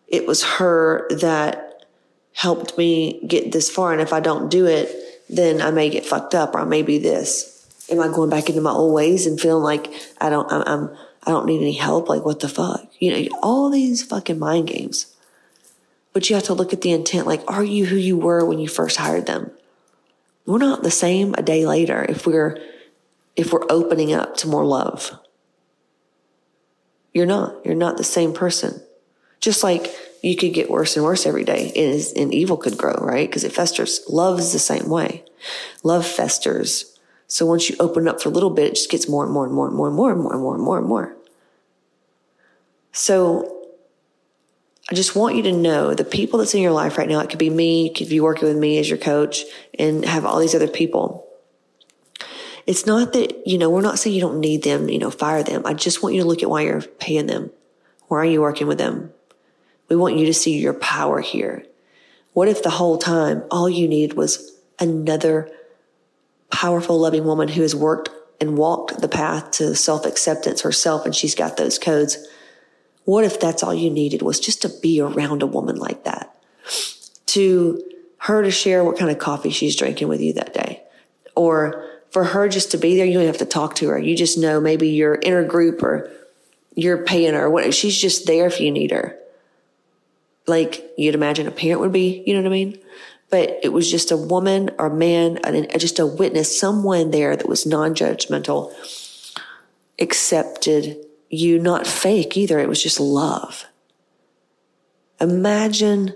it 0.08 0.26
was 0.26 0.44
her 0.44 1.08
that 1.10 1.86
helped 2.34 2.78
me 2.78 3.24
get 3.28 3.52
this 3.52 3.70
far. 3.70 3.92
And 3.92 4.02
if 4.02 4.12
I 4.12 4.20
don't 4.20 4.50
do 4.50 4.66
it, 4.66 4.92
then 5.30 5.62
I 5.62 5.70
may 5.72 5.90
get 5.90 6.06
fucked 6.06 6.34
up 6.34 6.56
or 6.56 6.60
I 6.60 6.66
may 6.66 6.82
be 6.82 6.98
this. 6.98 7.48
Am 7.90 8.00
I 8.00 8.08
going 8.08 8.30
back 8.30 8.50
into 8.50 8.62
my 8.62 8.72
old 8.72 8.94
ways 8.94 9.28
and 9.28 9.40
feeling 9.40 9.64
like 9.64 9.94
I 10.20 10.30
don't, 10.30 10.52
I'm, 10.52 10.64
I'm 10.66 10.98
I 11.26 11.32
don't 11.32 11.46
need 11.46 11.62
any 11.62 11.74
help? 11.74 12.10
Like, 12.10 12.26
what 12.26 12.40
the 12.40 12.50
fuck? 12.50 12.88
You 13.00 13.12
know, 13.12 13.38
all 13.44 13.70
these 13.70 14.02
fucking 14.04 14.40
mind 14.40 14.68
games. 14.68 15.14
But 16.14 16.30
you 16.30 16.36
have 16.36 16.46
to 16.46 16.54
look 16.54 16.74
at 16.74 16.82
the 16.82 16.92
intent. 16.92 17.28
Like, 17.28 17.44
are 17.48 17.64
you 17.64 17.86
who 17.86 17.96
you 17.96 18.18
were 18.18 18.44
when 18.46 18.60
you 18.60 18.68
first 18.68 18.98
hired 18.98 19.28
them? 19.28 19.52
We're 20.52 20.58
not 20.58 20.84
the 20.84 20.92
same 20.92 21.34
a 21.38 21.42
day 21.42 21.66
later 21.66 22.06
if 22.10 22.28
we're 22.28 22.60
if 23.38 23.54
we're 23.54 23.66
opening 23.70 24.12
up 24.12 24.36
to 24.36 24.50
more 24.50 24.66
love. 24.66 25.18
You're 27.14 27.26
not. 27.26 27.66
You're 27.66 27.74
not 27.74 27.96
the 27.96 28.04
same 28.04 28.34
person. 28.34 28.82
Just 29.40 29.64
like 29.64 29.88
you 30.22 30.36
could 30.36 30.54
get 30.54 30.70
worse 30.70 30.98
and 30.98 31.06
worse 31.06 31.26
every 31.26 31.46
day 31.46 31.72
and, 31.74 32.04
and 32.18 32.34
evil 32.34 32.58
could 32.58 32.78
grow, 32.78 32.96
right? 32.96 33.30
Because 33.30 33.46
it 33.46 33.54
festers. 33.54 34.02
Love 34.10 34.40
is 34.40 34.52
the 34.52 34.60
same 34.60 34.90
way. 34.90 35.24
Love 35.84 36.06
festers. 36.06 37.00
So 37.28 37.46
once 37.46 37.70
you 37.70 37.78
open 37.80 38.10
up 38.10 38.22
for 38.22 38.28
a 38.28 38.34
little 38.34 38.50
bit, 38.50 38.72
it 38.72 38.76
just 38.76 38.92
gets 38.92 39.08
more 39.08 39.24
and 39.24 39.34
more 39.34 39.46
and 39.46 39.54
more 39.54 39.68
and 39.68 39.76
more 39.78 39.88
and 39.88 39.96
more 39.96 40.12
and 40.12 40.22
more 40.22 40.34
and 40.34 40.42
more 40.42 40.56
and 40.56 40.64
more 40.64 40.78
and 40.80 40.88
more. 40.88 41.16
So 42.92 43.61
I 44.92 44.94
just 44.94 45.16
want 45.16 45.38
you 45.38 45.44
to 45.44 45.54
know 45.54 45.94
the 45.94 46.04
people 46.04 46.40
that's 46.40 46.54
in 46.54 46.62
your 46.62 46.74
life 46.74 46.98
right 46.98 47.08
now. 47.08 47.22
It 47.22 47.30
could 47.30 47.40
be 47.40 47.50
me, 47.50 47.94
could 47.94 48.10
be 48.10 48.20
working 48.20 48.50
with 48.50 48.58
me 48.58 48.78
as 48.78 48.90
your 48.90 48.98
coach 48.98 49.46
and 49.80 50.04
have 50.04 50.26
all 50.26 50.38
these 50.38 50.54
other 50.54 50.68
people. 50.68 51.26
It's 52.68 52.86
not 52.86 53.14
that, 53.14 53.48
you 53.48 53.58
know, 53.58 53.70
we're 53.70 53.82
not 53.82 54.00
saying 54.00 54.14
you 54.14 54.22
don't 54.22 54.42
need 54.42 54.64
them, 54.64 54.90
you 54.90 55.00
know, 55.00 55.10
fire 55.10 55.44
them. 55.44 55.66
I 55.66 55.74
just 55.76 56.04
want 56.04 56.16
you 56.16 56.22
to 56.22 56.28
look 56.28 56.44
at 56.44 56.50
why 56.50 56.64
you're 56.64 56.82
paying 56.82 57.28
them. 57.28 57.52
Why 58.10 58.18
are 58.18 58.26
you 58.26 58.42
working 58.42 58.68
with 58.68 58.80
them? 58.80 59.14
We 59.88 59.96
want 59.96 60.18
you 60.18 60.26
to 60.26 60.34
see 60.34 60.60
your 60.60 60.74
power 60.74 61.22
here. 61.22 61.66
What 62.34 62.50
if 62.50 62.62
the 62.62 62.70
whole 62.70 62.98
time 62.98 63.44
all 63.50 63.70
you 63.70 63.88
needed 63.88 64.18
was 64.18 64.52
another 64.78 65.50
powerful, 66.52 67.00
loving 67.00 67.24
woman 67.24 67.48
who 67.48 67.62
has 67.62 67.74
worked 67.74 68.10
and 68.42 68.58
walked 68.58 69.00
the 69.00 69.08
path 69.08 69.52
to 69.52 69.74
self 69.74 70.06
acceptance 70.06 70.62
herself 70.62 71.06
and 71.06 71.16
she's 71.16 71.36
got 71.36 71.56
those 71.56 71.80
codes? 71.80 72.18
What 73.06 73.24
if 73.24 73.40
that's 73.40 73.64
all 73.64 73.74
you 73.74 73.90
needed 73.90 74.22
was 74.22 74.40
just 74.40 74.62
to 74.62 74.70
be 74.70 75.02
around 75.02 75.42
a 75.42 75.48
woman 75.48 75.78
like 75.78 76.04
that? 76.04 76.36
To 77.28 77.84
her 78.20 78.44
to 78.44 78.52
share 78.52 78.84
what 78.84 78.98
kind 78.98 79.10
of 79.10 79.18
coffee 79.18 79.50
she's 79.50 79.76
drinking 79.76 80.08
with 80.08 80.22
you 80.22 80.34
that 80.34 80.54
day. 80.54 80.84
Or 81.36 81.88
for 82.12 82.26
her 82.26 82.48
just 82.48 82.72
to 82.72 82.78
be 82.78 82.96
there, 82.96 83.06
you 83.06 83.14
don't 83.14 83.26
have 83.26 83.38
to 83.40 83.46
talk 83.46 83.76
to 83.76 83.88
her. 83.90 83.98
You 83.98 84.16
just 84.16 84.38
know 84.38 84.62
maybe 84.62 84.90
you're 84.90 85.16
in 85.16 85.34
her 85.34 85.44
group 85.44 85.82
or 85.82 86.12
you're 86.76 87.04
paying 87.04 87.34
her. 87.34 87.50
What 87.50 87.74
she's 87.74 87.98
just 87.98 88.28
there 88.28 88.46
if 88.46 88.60
you 88.60 88.70
need 88.70 88.92
her. 88.92 89.18
Like 90.46 90.92
you'd 90.98 91.16
imagine 91.16 91.48
a 91.48 91.52
parent 91.52 91.82
would 91.82 91.92
be, 91.92 92.24
you 92.26 92.34
know 92.34 92.42
what 92.42 92.48
I 92.48 92.52
mean? 92.52 92.80
But 93.30 93.60
it 93.64 93.70
was 93.70 93.90
just 93.90 94.12
a 94.12 94.18
woman 94.18 94.72
or 94.78 94.88
a 94.88 94.94
man, 94.94 95.40
just 95.78 96.00
a 96.00 96.06
witness, 96.06 96.60
someone 96.60 97.12
there 97.12 97.36
that 97.36 97.48
was 97.48 97.66
non-judgmental, 97.66 98.74
accepted 100.00 100.98
you, 101.32 101.58
not 101.58 101.88
fake 101.88 102.38
either. 102.38 102.60
It 102.60 102.70
was 102.70 102.84
just 102.84 103.00
love. 103.00 103.66
Imagine 105.20 106.16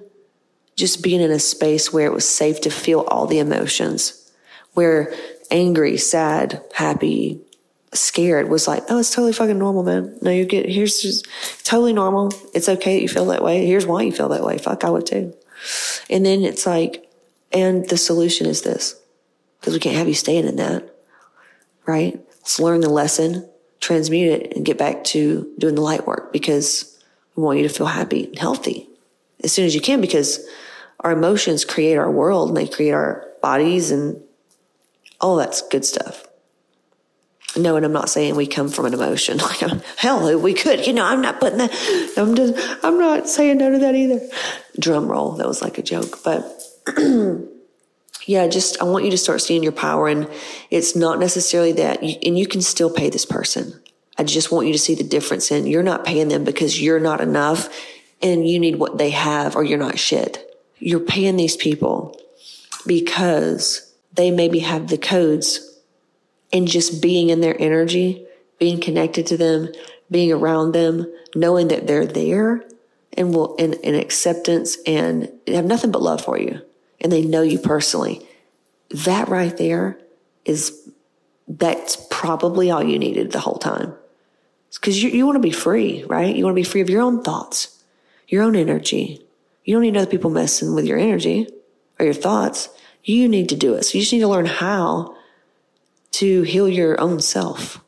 just 0.76 1.02
being 1.02 1.22
in 1.22 1.32
a 1.32 1.40
space 1.40 1.94
where 1.94 2.06
it 2.06 2.14
was 2.14 2.28
safe 2.28 2.60
to 2.62 2.70
feel 2.70 3.02
all 3.08 3.26
the 3.26 3.40
emotions, 3.40 4.32
where 4.74 5.14
angry, 5.50 5.98
sad, 5.98 6.62
happy, 6.74 7.40
scared 7.94 8.50
was 8.50 8.68
like, 8.68 8.84
oh, 8.90 9.00
it's 9.00 9.14
totally 9.14 9.32
fucking 9.32 9.58
normal, 9.58 9.84
man. 9.84 10.18
No, 10.22 10.32
you 10.32 10.44
get, 10.44 10.68
here's 10.68 11.02
just 11.02 11.26
totally 11.64 11.94
normal. 11.94 12.34
It's 12.54 12.68
okay 12.68 12.96
that 12.96 13.02
you 13.02 13.08
feel 13.08 13.26
that 13.28 13.44
way. 13.44 13.66
Here's 13.66 13.86
why 13.86 14.02
you 14.02 14.12
feel 14.12 14.28
that 14.30 14.44
way. 14.44 14.58
Fuck, 14.58 14.84
I 14.84 14.90
would 14.90 15.06
too. 15.06 15.34
And 16.10 16.26
then 16.26 16.44
it's 16.44 16.66
like, 16.66 17.10
and 17.54 17.88
the 17.88 17.96
solution 17.96 18.48
is 18.48 18.64
this, 18.64 19.00
because 19.60 19.74
we 19.74 19.80
can't 19.80 19.96
have 19.96 20.10
you 20.10 20.14
staying 20.14 20.46
in 20.46 20.58
that, 20.58 20.94
right? 21.86 22.20
Let's 22.40 22.60
learn 22.60 22.82
the 22.82 22.90
lesson, 22.90 23.48
transmute 23.86 24.32
it, 24.32 24.56
and 24.56 24.66
get 24.66 24.80
back 24.80 25.04
to 25.04 25.54
doing 25.60 25.76
the 25.76 25.82
light 25.82 26.08
work 26.08 26.34
because 26.34 27.00
we 27.36 27.44
want 27.44 27.60
you 27.60 27.68
to 27.68 27.74
feel 27.74 27.86
happy 27.86 28.26
and 28.26 28.40
healthy 28.40 28.90
as 29.44 29.52
soon 29.52 29.66
as 29.66 29.76
you 29.76 29.82
can 29.82 30.02
because 30.02 30.44
our 31.02 31.12
emotions 31.12 31.64
create 31.64 31.96
our 31.96 32.10
world 32.10 32.50
and 32.50 32.58
they 32.58 32.68
create 32.68 32.94
our 32.94 33.28
bodies 33.44 33.92
and 33.92 34.20
all 35.22 35.36
that's 35.36 35.62
good 35.70 35.86
stuff. 35.86 36.26
No, 37.56 37.76
and 37.76 37.86
I'm 37.86 37.94
not 37.94 38.10
saying 38.10 38.36
we 38.36 38.48
come 38.48 38.70
from 38.70 38.88
an 38.88 38.94
emotion. 38.94 39.38
Like, 39.46 39.84
hell, 39.98 40.40
we 40.40 40.56
could. 40.56 40.88
You 40.88 40.94
know, 40.94 41.06
I'm 41.06 41.22
not 41.22 41.40
putting 41.40 41.60
that. 41.60 41.72
I'm 42.18 42.36
just. 42.36 42.54
I'm 42.84 42.98
not 42.98 43.30
saying 43.30 43.60
no 43.60 43.72
to 43.72 43.78
that 43.78 43.96
either. 43.96 44.20
Drum 44.78 45.08
roll. 45.08 45.34
That 45.34 45.48
was 45.48 45.62
like 45.62 45.78
a 45.78 45.84
joke, 45.84 46.22
but 46.24 46.44
yeah, 48.26 48.48
just 48.48 48.82
I 48.82 48.86
want 48.86 49.06
you 49.06 49.12
to 49.12 49.18
start 49.18 49.42
seeing 49.42 49.64
your 49.64 49.72
power, 49.72 50.08
and 50.08 50.30
it's 50.72 50.96
not 50.96 51.20
necessarily 51.20 51.72
that. 51.74 52.04
You, 52.04 52.16
and 52.26 52.38
you 52.38 52.48
can 52.48 52.62
still 52.62 52.90
pay 52.90 53.10
this 53.10 53.26
person. 53.26 53.80
I 54.18 54.24
just 54.24 54.52
want 54.52 54.68
you 54.68 54.74
to 54.74 54.80
see 54.80 54.96
the 54.96 55.04
difference 55.04 55.52
in 55.52 55.68
you're 55.68 55.84
not 55.84 56.06
paying 56.06 56.30
them 56.30 56.44
because 56.44 56.82
you're 56.82 57.00
not 57.00 57.22
enough, 57.22 57.70
and 58.22 58.48
you 58.48 58.60
need 58.60 58.78
what 58.78 58.98
they 58.98 59.12
have, 59.12 59.56
or 59.56 59.64
you're 59.64 59.78
not 59.78 60.00
shit. 60.00 60.58
You're 60.80 61.00
paying 61.00 61.38
these 61.38 61.56
people 61.56 62.20
because 62.86 63.94
they 64.14 64.32
maybe 64.32 64.60
have 64.60 64.88
the 64.88 64.98
codes 64.98 65.80
and 66.52 66.68
just 66.68 67.02
being 67.02 67.30
in 67.30 67.42
their 67.42 67.60
energy, 67.62 68.26
being 68.60 68.80
connected 68.80 69.28
to 69.28 69.38
them, 69.38 69.70
being 70.10 70.32
around 70.32 70.72
them, 70.72 71.12
knowing 71.36 71.68
that 71.68 71.88
they're 71.88 72.06
there 72.06 72.64
and 73.14 73.34
will, 73.34 73.56
in, 73.56 73.74
in 73.74 73.96
acceptance 73.96 74.78
and 74.86 75.32
have 75.48 75.66
nothing 75.66 75.92
but 75.92 76.02
love 76.02 76.24
for 76.24 76.38
you. 76.38 76.62
And 77.02 77.12
they 77.12 77.22
know 77.22 77.42
you 77.42 77.60
personally. 77.60 78.26
That 78.90 79.28
right 79.28 79.56
there 79.58 80.00
is, 80.46 80.90
that's 81.48 82.08
probably 82.10 82.72
all 82.72 82.84
you 82.84 82.98
needed 82.98 83.32
the 83.32 83.40
whole 83.40 83.58
time. 83.58 83.94
Because 84.74 85.02
you, 85.02 85.10
you 85.10 85.26
want 85.26 85.36
to 85.36 85.42
be 85.42 85.52
free, 85.52 86.04
right? 86.04 86.36
You 86.36 86.44
want 86.44 86.56
to 86.56 86.62
be 86.62 86.68
free 86.68 86.82
of 86.82 86.90
your 86.90 87.02
own 87.02 87.24
thoughts, 87.24 87.84
your 88.28 88.44
own 88.44 88.56
energy. 88.56 89.26
You 89.64 89.74
don't 89.74 89.82
need 89.82 89.98
other 89.98 90.10
people 90.10 90.30
messing 90.30 90.76
with 90.76 90.86
your 90.86 91.00
energy 91.00 91.48
or 92.00 92.06
your 92.06 92.14
thoughts. 92.14 92.70
You 93.04 93.28
need 93.28 93.50
to 93.50 93.56
do 93.56 93.74
it. 93.76 93.84
So 93.84 93.98
you 93.98 94.02
just 94.02 94.14
need 94.14 94.20
to 94.20 94.28
learn 94.28 94.46
how 94.46 95.16
to 96.12 96.44
heal 96.44 96.70
your 96.70 97.00
own 97.00 97.20
self, 97.20 97.84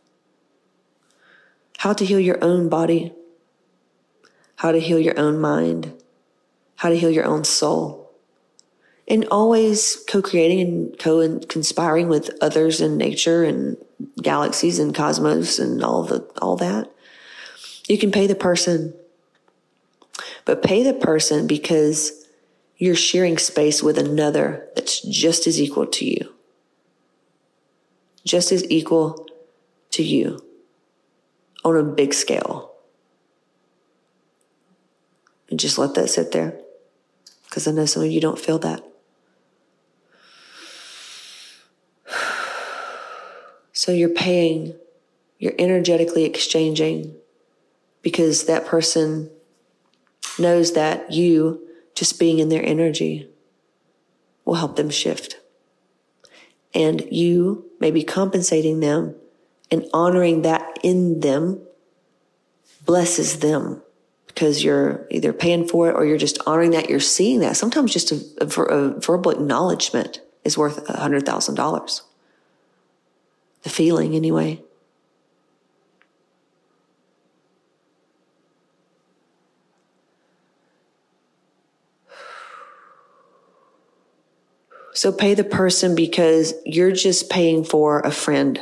how 1.77 1.93
to 1.93 2.05
heal 2.05 2.19
your 2.19 2.43
own 2.43 2.69
body, 2.69 3.13
how 4.57 4.71
to 4.71 4.79
heal 4.79 4.99
your 4.99 5.17
own 5.19 5.39
mind, 5.39 5.93
how 6.75 6.89
to 6.89 6.97
heal 6.97 7.11
your 7.11 7.25
own 7.25 7.43
soul. 7.43 8.06
And 9.07 9.25
always 9.31 10.03
co 10.07 10.21
creating 10.21 10.61
and 10.61 10.99
co 10.99 11.39
conspiring 11.47 12.09
with 12.09 12.29
others 12.41 12.81
in 12.81 12.97
nature 12.97 13.43
and 13.43 13.77
galaxies 14.21 14.79
and 14.79 14.93
cosmos 14.93 15.59
and 15.59 15.83
all 15.83 16.03
the, 16.03 16.19
all 16.41 16.57
that. 16.57 16.91
You 17.87 17.97
can 17.97 18.11
pay 18.11 18.27
the 18.27 18.35
person, 18.35 18.93
but 20.43 20.61
pay 20.61 20.83
the 20.83 20.93
person 20.93 21.47
because 21.47 22.25
you're 22.77 22.95
sharing 22.95 23.37
space 23.37 23.81
with 23.81 23.97
another 23.97 24.67
that's 24.75 25.01
just 25.01 25.47
as 25.47 25.59
equal 25.59 25.87
to 25.87 26.05
you 26.05 26.33
just 28.27 28.51
as 28.51 28.69
equal 28.69 29.25
to 29.91 30.03
you 30.03 30.39
on 31.63 31.75
a 31.75 31.83
big 31.83 32.13
scale. 32.13 32.73
And 35.49 35.59
just 35.59 35.77
let 35.77 35.95
that 35.95 36.09
sit 36.09 36.33
there 36.33 36.59
because 37.45 37.67
I 37.67 37.71
know 37.71 37.85
some 37.85 38.03
of 38.03 38.11
you 38.11 38.19
don't 38.19 38.37
feel 38.37 38.59
that. 38.59 38.83
So 43.87 43.93
you're 43.93 44.09
paying, 44.09 44.75
you're 45.39 45.53
energetically 45.57 46.25
exchanging 46.25 47.15
because 48.01 48.43
that 48.43 48.65
person 48.65 49.29
knows 50.37 50.73
that 50.73 51.13
you 51.13 51.65
just 51.95 52.19
being 52.19 52.39
in 52.39 52.49
their 52.49 52.65
energy 52.65 53.29
will 54.43 54.55
help 54.55 54.75
them 54.75 54.89
shift. 54.89 55.39
And 56.73 57.07
you 57.09 57.71
may 57.79 57.89
be 57.89 58.03
compensating 58.03 58.81
them 58.81 59.15
and 59.71 59.87
honoring 59.93 60.41
that 60.41 60.79
in 60.83 61.21
them 61.21 61.61
blesses 62.85 63.39
them 63.39 63.81
because 64.27 64.65
you're 64.65 65.07
either 65.11 65.31
paying 65.31 65.65
for 65.65 65.89
it 65.89 65.93
or 65.95 66.05
you're 66.05 66.17
just 66.17 66.39
honoring 66.45 66.71
that. 66.71 66.89
You're 66.89 66.99
seeing 66.99 67.39
that. 67.39 67.55
Sometimes 67.55 67.93
just 67.93 68.11
a, 68.11 68.21
a, 68.41 68.63
a 68.63 68.99
verbal 68.99 69.31
acknowledgement 69.31 70.19
is 70.43 70.57
worth 70.57 70.89
a 70.89 70.99
hundred 70.99 71.25
thousand 71.25 71.55
dollars 71.55 72.01
the 73.63 73.69
feeling 73.69 74.15
anyway 74.15 74.61
So 84.97 85.11
pay 85.11 85.35
the 85.35 85.43
person 85.43 85.93
because 85.93 86.55
you're 86.65 86.91
just 86.91 87.29
paying 87.29 87.63
for 87.63 87.99
a 87.99 88.09
friend. 88.09 88.59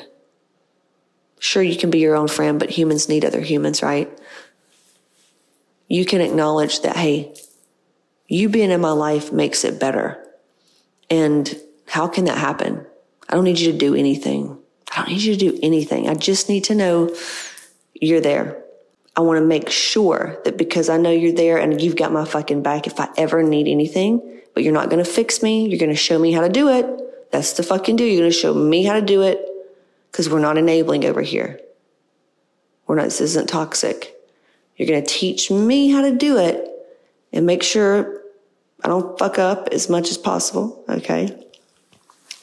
Sure, 1.40 1.64
you 1.64 1.78
can 1.78 1.90
be 1.90 2.00
your 2.00 2.18
own 2.18 2.28
friend, 2.28 2.60
but 2.60 2.70
humans 2.70 3.08
need 3.08 3.24
other 3.24 3.40
humans, 3.40 3.82
right? 3.82 4.12
You 5.88 6.04
can 6.04 6.20
acknowledge 6.20 6.82
that, 6.82 6.98
hey, 6.98 7.34
you 8.28 8.50
being 8.50 8.70
in 8.70 8.82
my 8.82 8.92
life 8.92 9.32
makes 9.32 9.64
it 9.64 9.80
better. 9.80 10.22
And 11.10 11.58
how 11.88 12.10
can 12.10 12.25
that 12.25 12.38
happen? 12.38 12.86
I 13.30 13.36
don't 13.36 13.46
need 13.46 13.60
you 13.60 13.72
to 13.72 13.78
do 13.78 13.96
anything. 13.96 14.58
I 14.96 15.02
don't 15.02 15.10
need 15.10 15.22
you 15.22 15.36
to 15.36 15.52
do 15.52 15.60
anything. 15.62 16.08
I 16.08 16.14
just 16.14 16.48
need 16.48 16.64
to 16.66 16.75
know 16.75 17.14
you're 17.94 18.22
there. 18.22 18.62
I 19.18 19.22
want 19.22 19.40
to 19.40 19.46
make 19.46 19.70
sure 19.70 20.40
that 20.46 20.58
because 20.58 20.90
I 20.90 20.98
know 20.98 21.12
you're 21.12 21.34
there 21.34 21.58
and 21.58 21.82
you've 21.82 21.96
got 21.96 22.12
my 22.12 22.25
fucking 22.25 22.62
back, 22.64 22.88
if 22.88 23.00
I 23.00 23.10
ever 23.18 23.44
need 23.44 23.68
anything, 23.68 24.22
but 24.54 24.64
you're 24.64 24.74
not 24.74 24.90
going 24.90 25.04
to 25.04 25.10
fix 25.10 25.42
me. 25.44 25.68
You're 25.68 25.80
going 25.80 25.92
to 25.92 25.96
show 25.96 26.20
me 26.20 26.32
how 26.32 26.42
to 26.42 26.50
do 26.50 26.70
it. 26.70 27.32
That's 27.32 27.54
the 27.54 27.64
fucking 27.64 27.98
do. 27.98 28.06
You're 28.06 28.22
going 28.22 28.32
to 28.32 28.38
show 28.38 28.54
me 28.54 28.84
how 28.84 28.94
to 28.94 29.02
do 29.02 29.22
it 29.22 29.46
because 30.12 30.30
we're 30.30 30.40
not 30.40 30.58
enabling 30.58 31.06
over 31.06 31.22
here. 31.22 31.60
We're 32.88 32.96
not, 32.96 33.06
this 33.06 33.22
isn't 33.22 33.50
toxic. 33.50 34.16
You're 34.78 34.88
going 34.88 35.04
to 35.04 35.10
teach 35.10 35.50
me 35.52 35.90
how 35.90 36.02
to 36.02 36.16
do 36.16 36.38
it 36.38 36.70
and 37.34 37.46
make 37.46 37.64
sure 37.64 38.22
I 38.84 38.88
don't 38.88 39.18
fuck 39.18 39.40
up 39.40 39.70
as 39.72 39.90
much 39.90 40.10
as 40.10 40.18
possible. 40.18 40.84
Okay. 40.88 41.46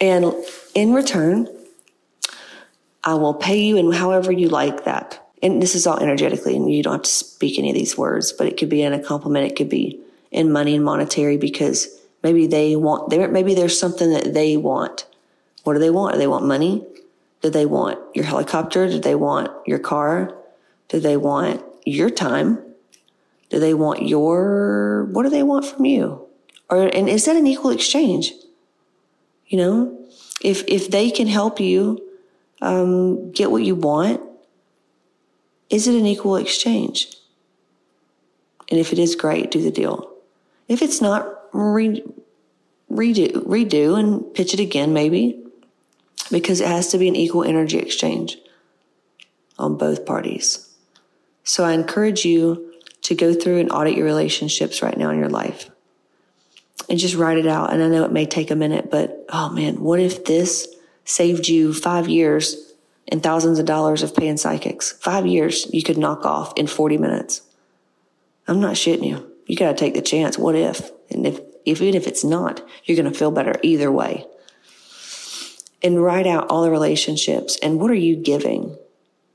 And 0.00 0.35
in 0.75 0.92
return, 0.92 1.49
I 3.04 3.14
will 3.14 3.35
pay 3.35 3.61
you 3.61 3.76
in 3.76 3.92
however 3.92 4.32
you 4.32 4.49
like 4.49 4.85
that. 4.85 5.18
And 5.42 5.61
this 5.61 5.75
is 5.75 5.87
all 5.87 5.99
energetically, 5.99 6.54
and 6.54 6.73
you 6.73 6.82
don't 6.82 6.92
have 6.92 7.02
to 7.02 7.11
speak 7.11 7.59
any 7.59 7.71
of 7.71 7.75
these 7.75 7.99
words, 7.99 8.32
but 8.32 8.47
it 8.47 8.56
could 8.56 8.68
be 8.68 8.82
in 8.82 8.92
a 8.92 9.02
compliment. 9.02 9.50
It 9.50 9.56
could 9.56 9.68
be 9.68 10.00
in 10.30 10.52
money 10.52 10.76
and 10.76 10.85
monetary 10.85 11.37
because 11.37 11.88
Maybe 12.23 12.47
they 12.47 12.76
want, 12.76 13.11
there, 13.11 13.28
maybe 13.28 13.54
there's 13.54 13.78
something 13.78 14.11
that 14.12 14.32
they 14.32 14.56
want. 14.56 15.06
What 15.64 15.75
do 15.75 15.80
they 15.80 15.90
want? 15.90 16.14
Do 16.14 16.18
they 16.18 16.26
want 16.26 16.47
money? 16.47 16.87
Do 17.40 17.50
they 17.50 17.66
want 17.66 17.99
your 18.14 18.25
helicopter? 18.25 18.87
Do 18.87 19.00
they 19.00 19.14
want 19.14 19.50
your 19.66 19.78
car? 19.78 20.35
Do 20.88 21.00
they 21.00 21.16
want 21.16 21.64
your 21.85 22.11
time? 22.11 22.59
Do 23.50 23.59
they 23.59 23.75
want 23.75 24.06
your, 24.06 25.09
what 25.12 25.25
do 25.25 25.30
they 25.30 25.42
want 25.42 25.66
from 25.66 25.85
you? 25.85 26.26
Or, 26.71 26.87
and 26.87 27.09
is 27.09 27.25
that 27.25 27.37
an 27.37 27.47
equal 27.47 27.71
exchange? 27.71 28.32
You 29.49 29.59
know, 29.59 30.06
if, 30.40 30.64
if 30.68 30.90
they 30.90 31.11
can 31.11 31.26
help 31.26 31.61
you, 31.61 32.00
um, 32.62 33.33
get 33.33 33.50
what 33.50 33.64
you 33.64 33.75
want, 33.75 34.23
is 35.69 35.88
it 35.88 35.99
an 35.99 36.07
equal 36.07 36.37
exchange? 36.37 37.09
And 38.71 38.78
if 38.78 38.92
it 38.92 38.99
is 38.99 39.16
great, 39.16 39.50
do 39.50 39.61
the 39.61 39.71
deal. 39.71 40.11
If 40.69 40.81
it's 40.81 41.00
not, 41.02 41.28
re- 41.52 42.04
redo, 42.90 43.33
redo 43.45 43.99
and 43.99 44.33
pitch 44.33 44.54
it 44.54 44.61
again, 44.61 44.92
maybe, 44.92 45.45
because 46.31 46.61
it 46.61 46.69
has 46.69 46.88
to 46.92 46.99
be 46.99 47.09
an 47.09 47.16
equal 47.16 47.42
energy 47.42 47.78
exchange 47.78 48.38
on 49.59 49.76
both 49.76 50.07
parties. 50.07 50.73
So 51.45 51.64
I 51.64 51.73
encourage 51.73 52.25
you 52.25 52.73
to 53.02 53.14
go 53.16 53.35
through 53.35 53.59
and 53.59 53.73
audit 53.73 53.97
your 53.97 54.07
relationships 54.07 54.83
right 54.83 54.97
now 54.97 55.11
in 55.11 55.19
your 55.19 55.28
life 55.28 55.69
and 56.88 56.99
just 56.99 57.16
write 57.16 57.38
it 57.38 57.49
out. 57.49 57.73
And 57.73 57.83
I 57.83 57.88
know 57.88 58.04
it 58.04 58.12
may 58.12 58.25
take 58.25 58.52
a 58.52 58.57
minute, 58.57 58.88
but 58.88 59.26
oh 59.31 59.50
man, 59.50 59.81
what 59.81 59.99
if 59.99 60.25
this 60.25 60.73
saved 61.04 61.49
you 61.49 61.73
five 61.73 62.09
years 62.09 62.73
and 63.09 63.23
thousands 63.23 63.59
of 63.59 63.66
dollars 63.66 64.02
of 64.02 64.14
paying 64.14 64.37
psychics? 64.37 64.92
Five 64.92 65.26
years 65.26 65.66
you 65.73 65.82
could 65.82 65.99
knock 65.99 66.25
off 66.25 66.52
in 66.56 66.66
40 66.66 66.99
minutes. 66.99 67.42
I'm 68.49 68.61
not 68.61 68.75
shitting 68.75 69.06
you. 69.06 69.30
You 69.47 69.56
got 69.56 69.73
to 69.73 69.78
take 69.78 69.94
the 69.94 70.02
chance. 70.02 70.38
What 70.38 70.54
if? 70.54 70.90
And 71.11 71.26
if, 71.26 71.40
if 71.64 71.80
even 71.80 71.94
if 71.94 72.06
it's 72.06 72.25
not, 72.25 72.66
you're 72.85 72.97
going 72.97 73.11
to 73.11 73.18
feel 73.18 73.30
better 73.30 73.54
either 73.62 73.90
way. 73.90 74.26
And 75.82 76.02
write 76.02 76.26
out 76.26 76.49
all 76.49 76.62
the 76.62 76.71
relationships 76.71 77.59
and 77.62 77.80
what 77.80 77.90
are 77.90 77.94
you 77.94 78.16
giving? 78.16 78.76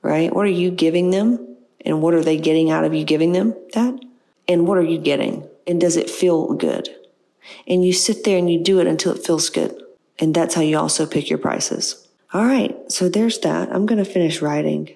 Right? 0.01 0.33
What 0.33 0.45
are 0.45 0.49
you 0.49 0.71
giving 0.71 1.11
them? 1.11 1.57
And 1.81 2.01
what 2.01 2.13
are 2.13 2.23
they 2.23 2.37
getting 2.37 2.71
out 2.71 2.85
of 2.85 2.93
you 2.93 3.03
giving 3.03 3.33
them 3.33 3.53
that? 3.73 3.99
And 4.47 4.67
what 4.67 4.77
are 4.77 4.83
you 4.83 4.97
getting? 4.97 5.47
And 5.65 5.79
does 5.79 5.97
it 5.97 6.09
feel 6.09 6.53
good? 6.53 6.89
And 7.67 7.85
you 7.85 7.93
sit 7.93 8.23
there 8.23 8.37
and 8.37 8.51
you 8.51 8.63
do 8.63 8.79
it 8.79 8.87
until 8.87 9.13
it 9.13 9.25
feels 9.25 9.49
good. 9.49 9.81
And 10.19 10.33
that's 10.33 10.55
how 10.55 10.61
you 10.61 10.77
also 10.77 11.05
pick 11.05 11.29
your 11.29 11.39
prices. 11.39 12.07
All 12.33 12.45
right. 12.45 12.75
So 12.91 13.09
there's 13.09 13.39
that. 13.39 13.71
I'm 13.71 13.85
going 13.85 14.03
to 14.03 14.09
finish 14.09 14.41
writing. 14.41 14.89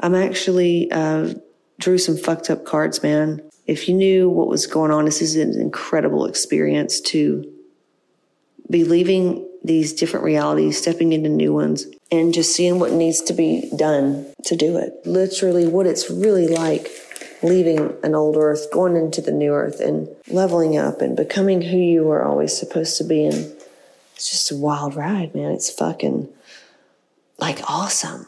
I'm 0.00 0.14
actually, 0.14 0.90
uh, 0.90 1.34
drew 1.78 1.98
some 1.98 2.16
fucked 2.16 2.50
up 2.50 2.64
cards, 2.64 3.02
man. 3.02 3.42
If 3.66 3.88
you 3.88 3.94
knew 3.94 4.28
what 4.28 4.48
was 4.48 4.66
going 4.66 4.90
on, 4.90 5.04
this 5.04 5.20
is 5.20 5.36
an 5.36 5.60
incredible 5.60 6.26
experience 6.26 7.00
to 7.02 7.52
be 8.70 8.84
leaving 8.84 9.46
these 9.62 9.92
different 9.92 10.24
realities, 10.24 10.78
stepping 10.78 11.12
into 11.12 11.28
new 11.28 11.52
ones, 11.52 11.86
and 12.10 12.32
just 12.32 12.54
seeing 12.54 12.78
what 12.78 12.92
needs 12.92 13.20
to 13.22 13.32
be 13.32 13.70
done 13.76 14.26
to 14.44 14.56
do 14.56 14.76
it. 14.78 14.94
Literally, 15.04 15.66
what 15.66 15.86
it's 15.86 16.10
really 16.10 16.48
like 16.48 16.88
leaving 17.42 17.94
an 18.02 18.14
old 18.14 18.36
earth, 18.36 18.70
going 18.72 18.96
into 18.96 19.20
the 19.20 19.32
new 19.32 19.52
earth, 19.52 19.80
and 19.80 20.08
leveling 20.28 20.76
up 20.76 21.00
and 21.00 21.16
becoming 21.16 21.62
who 21.62 21.76
you 21.76 22.04
were 22.04 22.24
always 22.24 22.56
supposed 22.56 22.96
to 22.98 23.04
be. 23.04 23.24
And 23.24 23.52
it's 24.18 24.32
just 24.32 24.50
a 24.50 24.56
wild 24.56 24.96
ride, 24.96 25.32
man. 25.32 25.52
It's 25.52 25.70
fucking 25.70 26.28
like 27.38 27.60
awesome. 27.70 28.26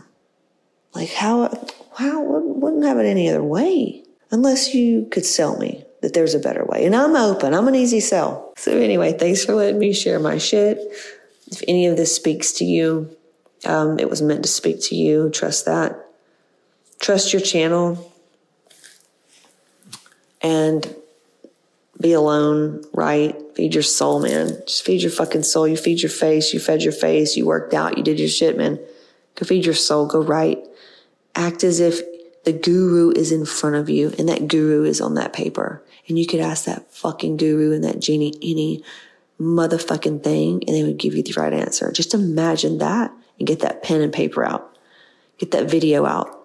Like 0.95 1.11
how 1.11 1.53
how 1.97 2.23
wouldn't 2.23 2.85
have 2.85 2.99
it 2.99 3.07
any 3.07 3.29
other 3.29 3.43
way 3.43 4.05
unless 4.31 4.73
you 4.73 5.09
could 5.11 5.27
sell 5.27 5.59
me 5.59 5.85
that 6.01 6.15
there's 6.15 6.33
a 6.33 6.39
better 6.39 6.65
way. 6.65 6.87
And 6.87 6.95
I'm 6.95 7.17
open. 7.17 7.55
I'm 7.55 7.67
an 7.67 7.75
easy 7.75 7.99
sell. 7.99 8.53
So 8.57 8.71
anyway, 8.71 9.19
thanks 9.19 9.45
for 9.45 9.57
letting 9.57 9.81
me 9.81 9.93
share 9.93 10.21
my 10.21 10.39
shit. 10.39 10.79
If 11.49 11.61
any 11.67 11.89
of 11.89 11.97
this 11.97 12.15
speaks 12.15 12.53
to 12.53 12.65
you, 12.65 13.17
um, 13.65 13.99
it 13.99 14.09
was 14.09 14.23
meant 14.23 14.45
to 14.45 14.49
speak 14.49 14.81
to 14.85 14.95
you. 14.95 15.29
Trust 15.31 15.65
that. 15.65 15.99
Trust 17.01 17.33
your 17.33 17.43
channel. 17.43 18.13
And 20.41 20.95
be 22.01 22.13
alone, 22.13 22.83
right? 22.93 23.37
Feed 23.55 23.75
your 23.75 23.83
soul, 23.83 24.21
man. 24.21 24.63
Just 24.67 24.85
feed 24.85 25.03
your 25.03 25.11
fucking 25.11 25.43
soul. 25.43 25.69
You 25.69 25.77
feed 25.77 26.03
your 26.03 26.11
face. 26.11 26.55
You 26.55 26.61
fed 26.61 26.83
your 26.83 26.93
face. 26.93 27.37
You 27.37 27.47
worked 27.47 27.75
out. 27.75 27.99
You 27.99 28.05
did 28.05 28.19
your 28.19 28.29
shit, 28.29 28.57
man. 28.57 28.79
Go 29.35 29.47
feed 29.47 29.65
your 29.65 29.75
soul. 29.75 30.07
Go 30.07 30.21
right. 30.21 30.59
Act 31.35 31.63
as 31.63 31.81
if 31.81 32.01
the 32.45 32.53
guru 32.53 33.11
is 33.11 33.33
in 33.33 33.45
front 33.45 33.77
of 33.77 33.91
you 33.91 34.15
and 34.19 34.29
that 34.29 34.49
guru 34.49 34.85
is 34.85 35.01
on 35.01 35.15
that 35.15 35.33
paper. 35.33 35.83
And 36.09 36.19
you 36.19 36.27
could 36.27 36.41
ask 36.41 36.65
that 36.65 36.93
fucking 36.93 37.37
guru 37.37 37.73
and 37.73 37.85
that 37.85 38.01
genie 38.01 38.35
any 38.43 38.83
motherfucking 39.41 40.23
thing 40.23 40.63
and 40.67 40.77
they 40.77 40.83
would 40.83 40.99
give 40.99 41.15
you 41.15 41.23
the 41.23 41.35
right 41.37 41.53
answer. 41.53 41.93
Just 41.93 42.15
imagine 42.15 42.79
that 42.79 43.13
and 43.39 43.47
get 43.47 43.61
that 43.61 43.83
pen 43.83 44.01
and 44.01 44.13
paper 44.13 44.45
out. 44.45 44.77
Get 45.39 45.51
that 45.53 45.71
video 45.71 46.07
out. 46.07 46.40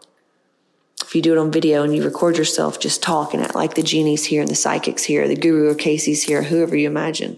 If 1.05 1.13
you 1.13 1.21
do 1.21 1.33
it 1.33 1.37
on 1.37 1.51
video 1.51 1.83
and 1.83 1.95
you 1.95 2.03
record 2.03 2.35
yourself 2.35 2.79
just 2.79 3.03
talking 3.03 3.39
it 3.39 3.53
like 3.53 3.75
the 3.75 3.83
genies 3.83 4.25
here 4.25 4.41
and 4.41 4.49
the 4.49 4.55
psychics 4.55 5.03
here, 5.03 5.27
the 5.27 5.35
guru 5.35 5.69
or 5.69 5.75
Casey's 5.75 6.23
here, 6.23 6.41
whoever 6.41 6.75
you 6.75 6.87
imagine. 6.87 7.37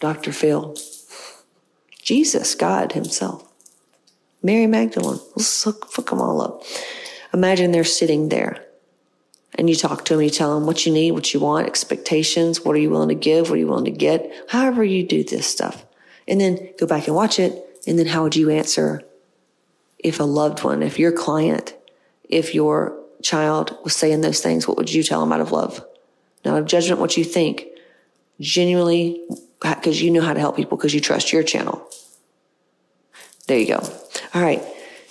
Dr. 0.00 0.32
Phil. 0.32 0.76
Jesus, 2.02 2.56
God 2.56 2.92
himself. 2.92 3.48
Mary 4.42 4.66
Magdalene. 4.66 5.20
Let's 5.36 5.62
fuck 5.62 6.10
them 6.10 6.20
all 6.20 6.40
up. 6.42 6.64
Imagine 7.32 7.70
they're 7.70 7.84
sitting 7.84 8.30
there 8.30 8.66
and 9.54 9.70
you 9.70 9.76
talk 9.76 10.04
to 10.06 10.14
them, 10.14 10.22
you 10.22 10.30
tell 10.30 10.54
them 10.54 10.66
what 10.66 10.86
you 10.86 10.92
need, 10.92 11.12
what 11.12 11.32
you 11.32 11.38
want, 11.38 11.68
expectations, 11.68 12.64
what 12.64 12.74
are 12.74 12.80
you 12.80 12.90
willing 12.90 13.10
to 13.10 13.14
give, 13.14 13.48
what 13.48 13.56
are 13.56 13.58
you 13.58 13.68
willing 13.68 13.84
to 13.84 13.90
get, 13.92 14.32
however 14.48 14.82
you 14.82 15.06
do 15.06 15.22
this 15.22 15.46
stuff. 15.46 15.84
And 16.26 16.40
then 16.40 16.70
go 16.78 16.86
back 16.86 17.06
and 17.06 17.14
watch 17.14 17.38
it. 17.38 17.64
And 17.86 17.98
then 17.98 18.06
how 18.06 18.24
would 18.24 18.36
you 18.36 18.50
answer 18.50 19.02
if 20.02 20.20
a 20.20 20.24
loved 20.24 20.62
one, 20.64 20.82
if 20.82 20.98
your 20.98 21.12
client, 21.12 21.74
if 22.28 22.54
your 22.54 22.98
child 23.22 23.76
was 23.84 23.94
saying 23.94 24.20
those 24.20 24.40
things, 24.40 24.66
what 24.66 24.76
would 24.76 24.92
you 24.92 25.02
tell 25.02 25.20
them 25.20 25.32
out 25.32 25.40
of 25.40 25.52
love? 25.52 25.84
Not 26.44 26.58
of 26.58 26.66
judgment, 26.66 27.00
what 27.00 27.16
you 27.16 27.24
think. 27.24 27.66
Genuinely, 28.40 29.22
because 29.60 30.00
you 30.00 30.10
know 30.10 30.22
how 30.22 30.32
to 30.32 30.40
help 30.40 30.56
people 30.56 30.78
because 30.78 30.94
you 30.94 31.00
trust 31.00 31.32
your 31.32 31.42
channel. 31.42 31.86
There 33.46 33.58
you 33.58 33.66
go. 33.66 33.80
All 34.34 34.42
right. 34.42 34.62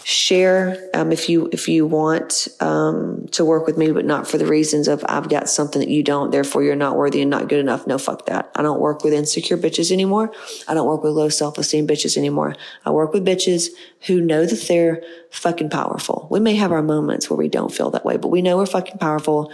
Share 0.10 0.90
um, 0.96 1.12
if 1.12 1.30
you 1.30 1.50
if 1.52 1.68
you 1.68 1.86
want 1.86 2.48
um, 2.62 3.28
to 3.28 3.46
work 3.46 3.68
with 3.68 3.78
me, 3.78 3.92
but 3.92 4.06
not 4.06 4.28
for 4.28 4.40
the 4.40 4.46
reasons 4.48 4.88
of 4.88 5.06
I've 5.08 5.30
got 5.30 5.48
something 5.48 5.80
that 5.80 5.90
you 5.90 6.02
don't, 6.02 6.32
therefore 6.32 6.64
you're 6.64 6.76
not 6.76 6.96
worthy 6.96 7.22
and 7.22 7.30
not 7.30 7.48
good 7.48 7.60
enough. 7.60 7.86
No, 7.86 8.00
fuck 8.00 8.26
that. 8.26 8.50
I 8.56 8.64
don't 8.64 8.80
work 8.80 9.04
with 9.04 9.14
insecure 9.14 9.56
bitches 9.56 9.92
anymore. 9.92 10.32
I 10.68 10.74
don't 10.74 10.88
work 10.88 11.04
with 11.04 11.14
low 11.14 11.30
self 11.30 11.60
esteem 11.60 11.86
bitches 11.86 12.18
anymore. 12.18 12.56
I 12.88 12.90
work 12.90 13.14
with 13.14 13.24
bitches 13.24 13.68
who 14.08 14.20
know 14.20 14.48
that 14.48 14.66
they're 14.68 15.04
fucking 15.30 15.70
powerful. 15.70 16.28
We 16.32 16.40
may 16.40 16.56
have 16.56 16.72
our 16.72 16.82
moments 16.82 17.30
where 17.30 17.38
we 17.38 17.48
don't 17.48 17.72
feel 17.72 17.92
that 17.92 18.04
way, 18.04 18.18
but 18.18 18.30
we 18.30 18.42
know 18.42 18.58
we're 18.58 18.66
fucking 18.66 18.98
powerful. 18.98 19.52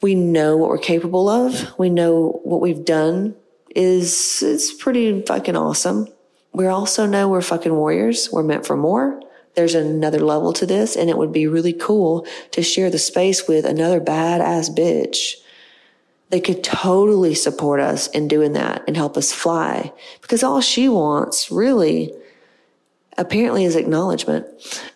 We 0.00 0.14
know 0.14 0.56
what 0.56 0.70
we're 0.70 0.78
capable 0.78 1.28
of. 1.28 1.78
We 1.78 1.90
know 1.90 2.40
what 2.42 2.62
we've 2.62 2.86
done 2.86 3.36
is 3.76 4.42
it's 4.42 4.72
pretty 4.72 5.20
fucking 5.20 5.56
awesome 5.56 6.08
we 6.52 6.66
also 6.66 7.06
know 7.06 7.28
we're 7.28 7.42
fucking 7.42 7.74
warriors. 7.74 8.28
We're 8.30 8.42
meant 8.42 8.66
for 8.66 8.76
more. 8.76 9.20
There's 9.54 9.74
another 9.74 10.20
level 10.20 10.52
to 10.54 10.66
this, 10.66 10.96
and 10.96 11.10
it 11.10 11.18
would 11.18 11.32
be 11.32 11.46
really 11.46 11.72
cool 11.72 12.26
to 12.52 12.62
share 12.62 12.90
the 12.90 12.98
space 12.98 13.46
with 13.46 13.64
another 13.64 14.00
badass 14.00 14.74
bitch. 14.74 15.34
They 16.30 16.40
could 16.40 16.64
totally 16.64 17.34
support 17.34 17.80
us 17.80 18.06
in 18.08 18.28
doing 18.28 18.54
that 18.54 18.82
and 18.86 18.96
help 18.96 19.18
us 19.18 19.32
fly 19.32 19.92
because 20.22 20.42
all 20.42 20.62
she 20.62 20.88
wants 20.88 21.50
really 21.50 22.14
apparently 23.18 23.64
is 23.64 23.76
acknowledgement. 23.76 24.46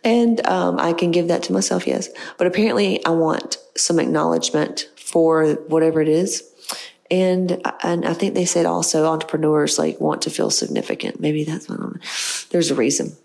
And 0.02 0.44
um, 0.46 0.80
I 0.80 0.94
can 0.94 1.10
give 1.10 1.28
that 1.28 1.42
to 1.44 1.52
myself, 1.52 1.86
yes. 1.86 2.08
But 2.38 2.46
apparently, 2.46 3.04
I 3.04 3.10
want 3.10 3.58
some 3.76 3.98
acknowledgement 3.98 4.88
for 4.96 5.52
whatever 5.68 6.00
it 6.00 6.08
is 6.08 6.42
and 7.10 7.62
and 7.82 8.04
I 8.04 8.14
think 8.14 8.34
they 8.34 8.44
said 8.44 8.66
also 8.66 9.06
entrepreneurs 9.06 9.78
like 9.78 10.00
want 10.00 10.22
to 10.22 10.30
feel 10.30 10.50
significant. 10.50 11.20
Maybe 11.20 11.44
that's. 11.44 11.66
Them. 11.66 12.00
There's 12.50 12.70
a 12.70 12.74
reason, 12.74 13.16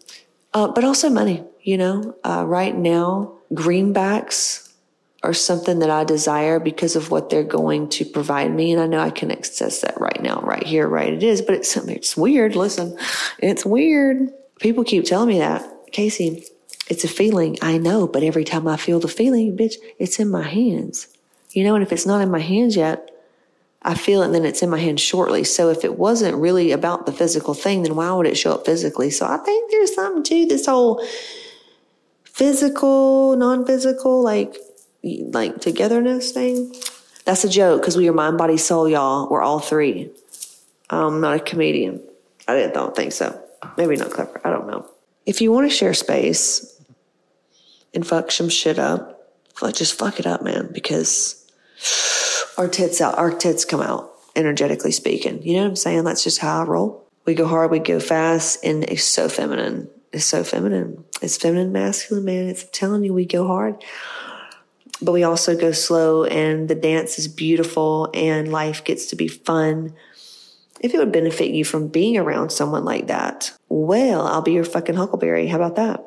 uh, 0.54 0.68
but 0.68 0.84
also 0.84 1.10
money. 1.10 1.44
You 1.62 1.78
know, 1.78 2.16
uh, 2.24 2.44
right 2.46 2.76
now 2.76 3.34
greenbacks 3.54 4.72
are 5.24 5.34
something 5.34 5.80
that 5.80 5.92
I 5.92 6.04
desire 6.04 6.60
because 6.60 6.96
of 6.96 7.12
what 7.12 7.30
they're 7.30 7.44
going 7.44 7.90
to 7.90 8.06
provide 8.06 8.52
me, 8.52 8.72
and 8.72 8.82
I 8.82 8.88
know 8.88 9.00
I 9.00 9.12
can 9.12 9.32
access 9.32 9.82
that 9.82 10.00
right 10.02 10.22
now, 10.22 10.42
right 10.42 10.64
here, 10.66 10.88
right. 10.88 11.14
It 11.14 11.22
is, 11.24 11.42
but 11.42 11.56
it's 11.56 11.78
it's 11.78 12.18
weird. 12.18 12.56
Listen, 12.56 12.98
it's 13.38 13.66
weird. 13.66 14.30
People 14.60 14.84
keep 14.84 15.06
telling 15.06 15.28
me 15.28 15.40
that, 15.40 15.92
Casey. 15.92 16.46
It's 16.90 17.04
a 17.04 17.08
feeling. 17.08 17.58
I 17.62 17.78
know, 17.78 18.08
but 18.08 18.24
every 18.24 18.44
time 18.44 18.68
I 18.68 18.76
feel 18.76 19.00
the 19.00 19.08
feeling, 19.08 19.56
bitch, 19.56 19.76
it's 20.00 20.20
in 20.20 20.30
my 20.30 20.44
hands. 20.44 21.08
You 21.52 21.64
know, 21.64 21.76
and 21.76 21.84
if 21.84 21.92
it's 21.92 22.06
not 22.06 22.22
in 22.22 22.32
my 22.32 22.40
hands 22.40 22.76
yet, 22.76 23.11
I 23.84 23.96
feel 23.96 24.22
it 24.22 24.26
and 24.26 24.36
then 24.36 24.46
it's 24.46 24.62
in 24.62 24.70
my 24.70 24.80
hand 24.80 25.00
shortly. 25.00 25.44
So 25.44 25.70
if 25.70 25.84
it 25.84 25.98
wasn't 25.98 26.38
really 26.38 26.72
about 26.72 27.06
the 27.06 27.12
physical 27.12 27.54
thing, 27.54 27.84
then 27.84 27.96
why 27.96 28.12
would 28.13 28.28
it 28.28 28.38
show 28.38 28.54
up 28.54 28.65
physically? 28.65 29.10
So 29.10 29.26
I 29.26 29.38
think 29.38 29.72
there's 29.72 29.96
something 29.96 30.24
to 30.24 30.46
this 30.46 30.67
whole 30.67 31.04
physical, 32.24 33.36
non-physical, 33.36 34.22
like, 34.22 34.56
like 35.04 35.60
togetherness 35.60 36.32
thing. 36.32 36.76
That's 37.26 37.44
a 37.44 37.50
joke 37.50 37.82
because 37.82 37.98
we 37.98 38.08
are 38.08 38.13
mind, 38.13 38.38
body, 38.38 38.58
soul, 38.58 38.88
y'all. 38.88 39.28
We're 39.30 39.41
all 39.41 39.60
three. 39.60 40.12
I'm 40.89 41.22
not 41.22 41.36
a 41.36 41.39
comedian. 41.39 42.02
I 42.48 42.56
didn't 42.56 42.74
don't 42.74 42.96
think 42.96 43.13
so. 43.13 43.39
Maybe 43.78 43.96
not 43.96 44.12
clever. 44.12 44.41
I 44.44 44.50
don't 44.50 44.67
know. 44.67 44.89
If 45.26 45.41
you 45.41 45.52
want 45.52 45.70
to 45.70 45.76
share 45.76 45.94
space 45.94 46.80
and 47.94 48.06
fuck 48.06 48.32
some 48.32 48.50
shit 48.50 48.80
up, 48.80 49.30
just 49.74 49.98
fuck 49.98 50.20
it 50.20 50.26
up, 50.26 50.41
man, 50.41 50.70
because 50.72 51.48
our 52.62 52.67
tits 52.67 53.02
out, 53.02 53.17
our 53.17 53.32
tits 53.32 53.65
come 53.65 53.82
out, 53.82 54.12
energetically 54.36 54.91
speaking. 54.91 55.41
You 55.41 55.56
know 55.56 55.63
what 55.63 55.69
I'm 55.69 55.76
saying? 55.76 56.04
That's 56.04 56.24
just 56.24 56.38
how 56.38 56.62
I 56.62 56.63
roll. 56.63 57.08
We 57.26 57.34
go 57.34 57.47
hard, 57.47 57.71
we 57.71 57.80
go 57.80 58.00
fast, 58.00 58.63
and 58.63 58.84
it's 58.84 59.04
so 59.04 59.30
feminine. 59.30 59.89
It's 60.13 60.26
so 60.26 60.43
feminine. 60.43 61.04
It's 61.24 61.38
feminine, 61.38 61.71
masculine, 61.71 62.24
man. 62.24 62.50
It's 62.50 62.65
telling 62.71 63.04
you 63.04 63.15
we 63.15 63.26
go 63.26 63.47
hard, 63.47 63.84
but 65.02 65.12
we 65.12 65.24
also 65.24 65.58
go 65.58 65.71
slow, 65.71 66.26
and 66.26 66.69
the 66.69 66.76
dance 66.76 67.17
is 67.17 67.28
beautiful, 67.28 68.12
and 68.13 68.52
life 68.52 68.84
gets 68.84 69.08
to 69.08 69.15
be 69.15 69.28
fun 69.28 69.95
if 70.82 70.94
it 70.94 70.98
would 70.98 71.12
benefit 71.12 71.52
you 71.52 71.63
from 71.63 71.88
being 71.88 72.17
around 72.17 72.52
someone 72.52 72.84
like 72.84 73.08
that, 73.08 73.54
well, 73.70 74.28
I'll 74.28 74.41
be 74.41 74.54
your 74.54 74.63
fucking 74.63 74.96
Huckleberry. 74.96 75.48
How 75.48 75.58
about 75.58 75.76
that? 75.76 76.04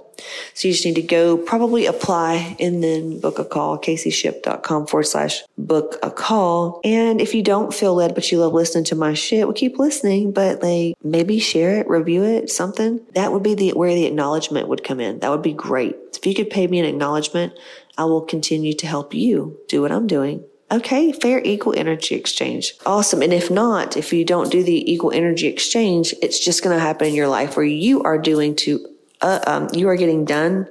So 0.54 0.68
you 0.68 0.74
just 0.74 0.84
need 0.84 0.96
to 0.96 1.02
go 1.02 1.36
probably 1.36 1.86
apply 1.86 2.56
and 2.58 2.82
then 2.82 3.20
book 3.20 3.38
a 3.38 3.44
call, 3.44 3.78
caseyshipp.com 3.78 4.86
forward 4.86 5.04
slash 5.04 5.42
book 5.56 5.96
a 6.02 6.10
call. 6.10 6.80
And 6.84 7.20
if 7.20 7.34
you 7.34 7.42
don't 7.42 7.72
feel 7.72 7.94
led, 7.94 8.14
but 8.14 8.30
you 8.30 8.38
love 8.38 8.52
listening 8.52 8.84
to 8.84 8.96
my 8.96 9.14
shit, 9.14 9.46
well, 9.46 9.54
keep 9.54 9.78
listening, 9.78 10.32
but 10.32 10.62
like 10.62 10.96
maybe 11.02 11.38
share 11.38 11.78
it, 11.78 11.88
review 11.88 12.24
it, 12.24 12.50
something. 12.50 13.00
That 13.14 13.32
would 13.32 13.42
be 13.42 13.54
the, 13.54 13.70
where 13.70 13.94
the 13.94 14.06
acknowledgement 14.06 14.68
would 14.68 14.84
come 14.84 15.00
in. 15.00 15.20
That 15.20 15.30
would 15.30 15.42
be 15.42 15.52
great. 15.52 15.96
If 16.16 16.26
you 16.26 16.34
could 16.34 16.50
pay 16.50 16.66
me 16.66 16.80
an 16.80 16.86
acknowledgement, 16.86 17.52
I 17.96 18.04
will 18.04 18.22
continue 18.22 18.72
to 18.74 18.86
help 18.86 19.14
you 19.14 19.58
do 19.68 19.82
what 19.82 19.92
I'm 19.92 20.06
doing 20.06 20.44
Okay, 20.74 21.12
fair 21.12 21.40
equal 21.44 21.72
energy 21.76 22.16
exchange. 22.16 22.74
Awesome. 22.84 23.22
And 23.22 23.32
if 23.32 23.48
not, 23.48 23.96
if 23.96 24.12
you 24.12 24.24
don't 24.24 24.50
do 24.50 24.64
the 24.64 24.92
equal 24.92 25.12
energy 25.12 25.46
exchange, 25.46 26.12
it's 26.20 26.44
just 26.44 26.64
going 26.64 26.76
to 26.76 26.80
happen 26.80 27.06
in 27.06 27.14
your 27.14 27.28
life 27.28 27.56
where 27.56 27.64
you 27.64 28.02
are 28.02 28.18
doing 28.18 28.56
to, 28.56 28.84
uh, 29.20 29.38
um, 29.46 29.68
you 29.72 29.88
are 29.88 29.94
getting 29.94 30.24
done 30.24 30.68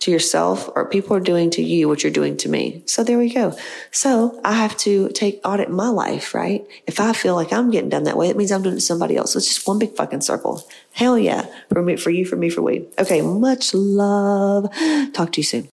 to 0.00 0.10
yourself 0.10 0.68
or 0.74 0.88
people 0.88 1.16
are 1.16 1.20
doing 1.20 1.50
to 1.50 1.62
you 1.62 1.86
what 1.86 2.02
you're 2.02 2.12
doing 2.12 2.36
to 2.38 2.48
me. 2.48 2.82
So 2.86 3.04
there 3.04 3.16
we 3.16 3.32
go. 3.32 3.56
So 3.92 4.40
I 4.44 4.54
have 4.54 4.76
to 4.78 5.08
take 5.10 5.40
audit 5.44 5.70
my 5.70 5.88
life, 5.88 6.34
right? 6.34 6.66
If 6.88 6.98
I 6.98 7.12
feel 7.12 7.36
like 7.36 7.52
I'm 7.52 7.70
getting 7.70 7.90
done 7.90 8.02
that 8.04 8.16
way, 8.16 8.30
it 8.30 8.36
means 8.36 8.50
I'm 8.50 8.62
doing 8.62 8.74
it 8.74 8.80
to 8.80 8.84
somebody 8.84 9.16
else. 9.16 9.36
It's 9.36 9.46
just 9.46 9.68
one 9.68 9.78
big 9.78 9.94
fucking 9.94 10.22
circle. 10.22 10.68
Hell 10.92 11.16
yeah. 11.16 11.46
For 11.68 11.80
me, 11.80 11.94
for 11.94 12.10
you, 12.10 12.26
for 12.26 12.34
me, 12.34 12.50
for 12.50 12.60
we. 12.60 12.88
Okay. 12.98 13.22
Much 13.22 13.72
love. 13.72 14.68
Talk 15.12 15.30
to 15.32 15.40
you 15.40 15.44
soon. 15.44 15.62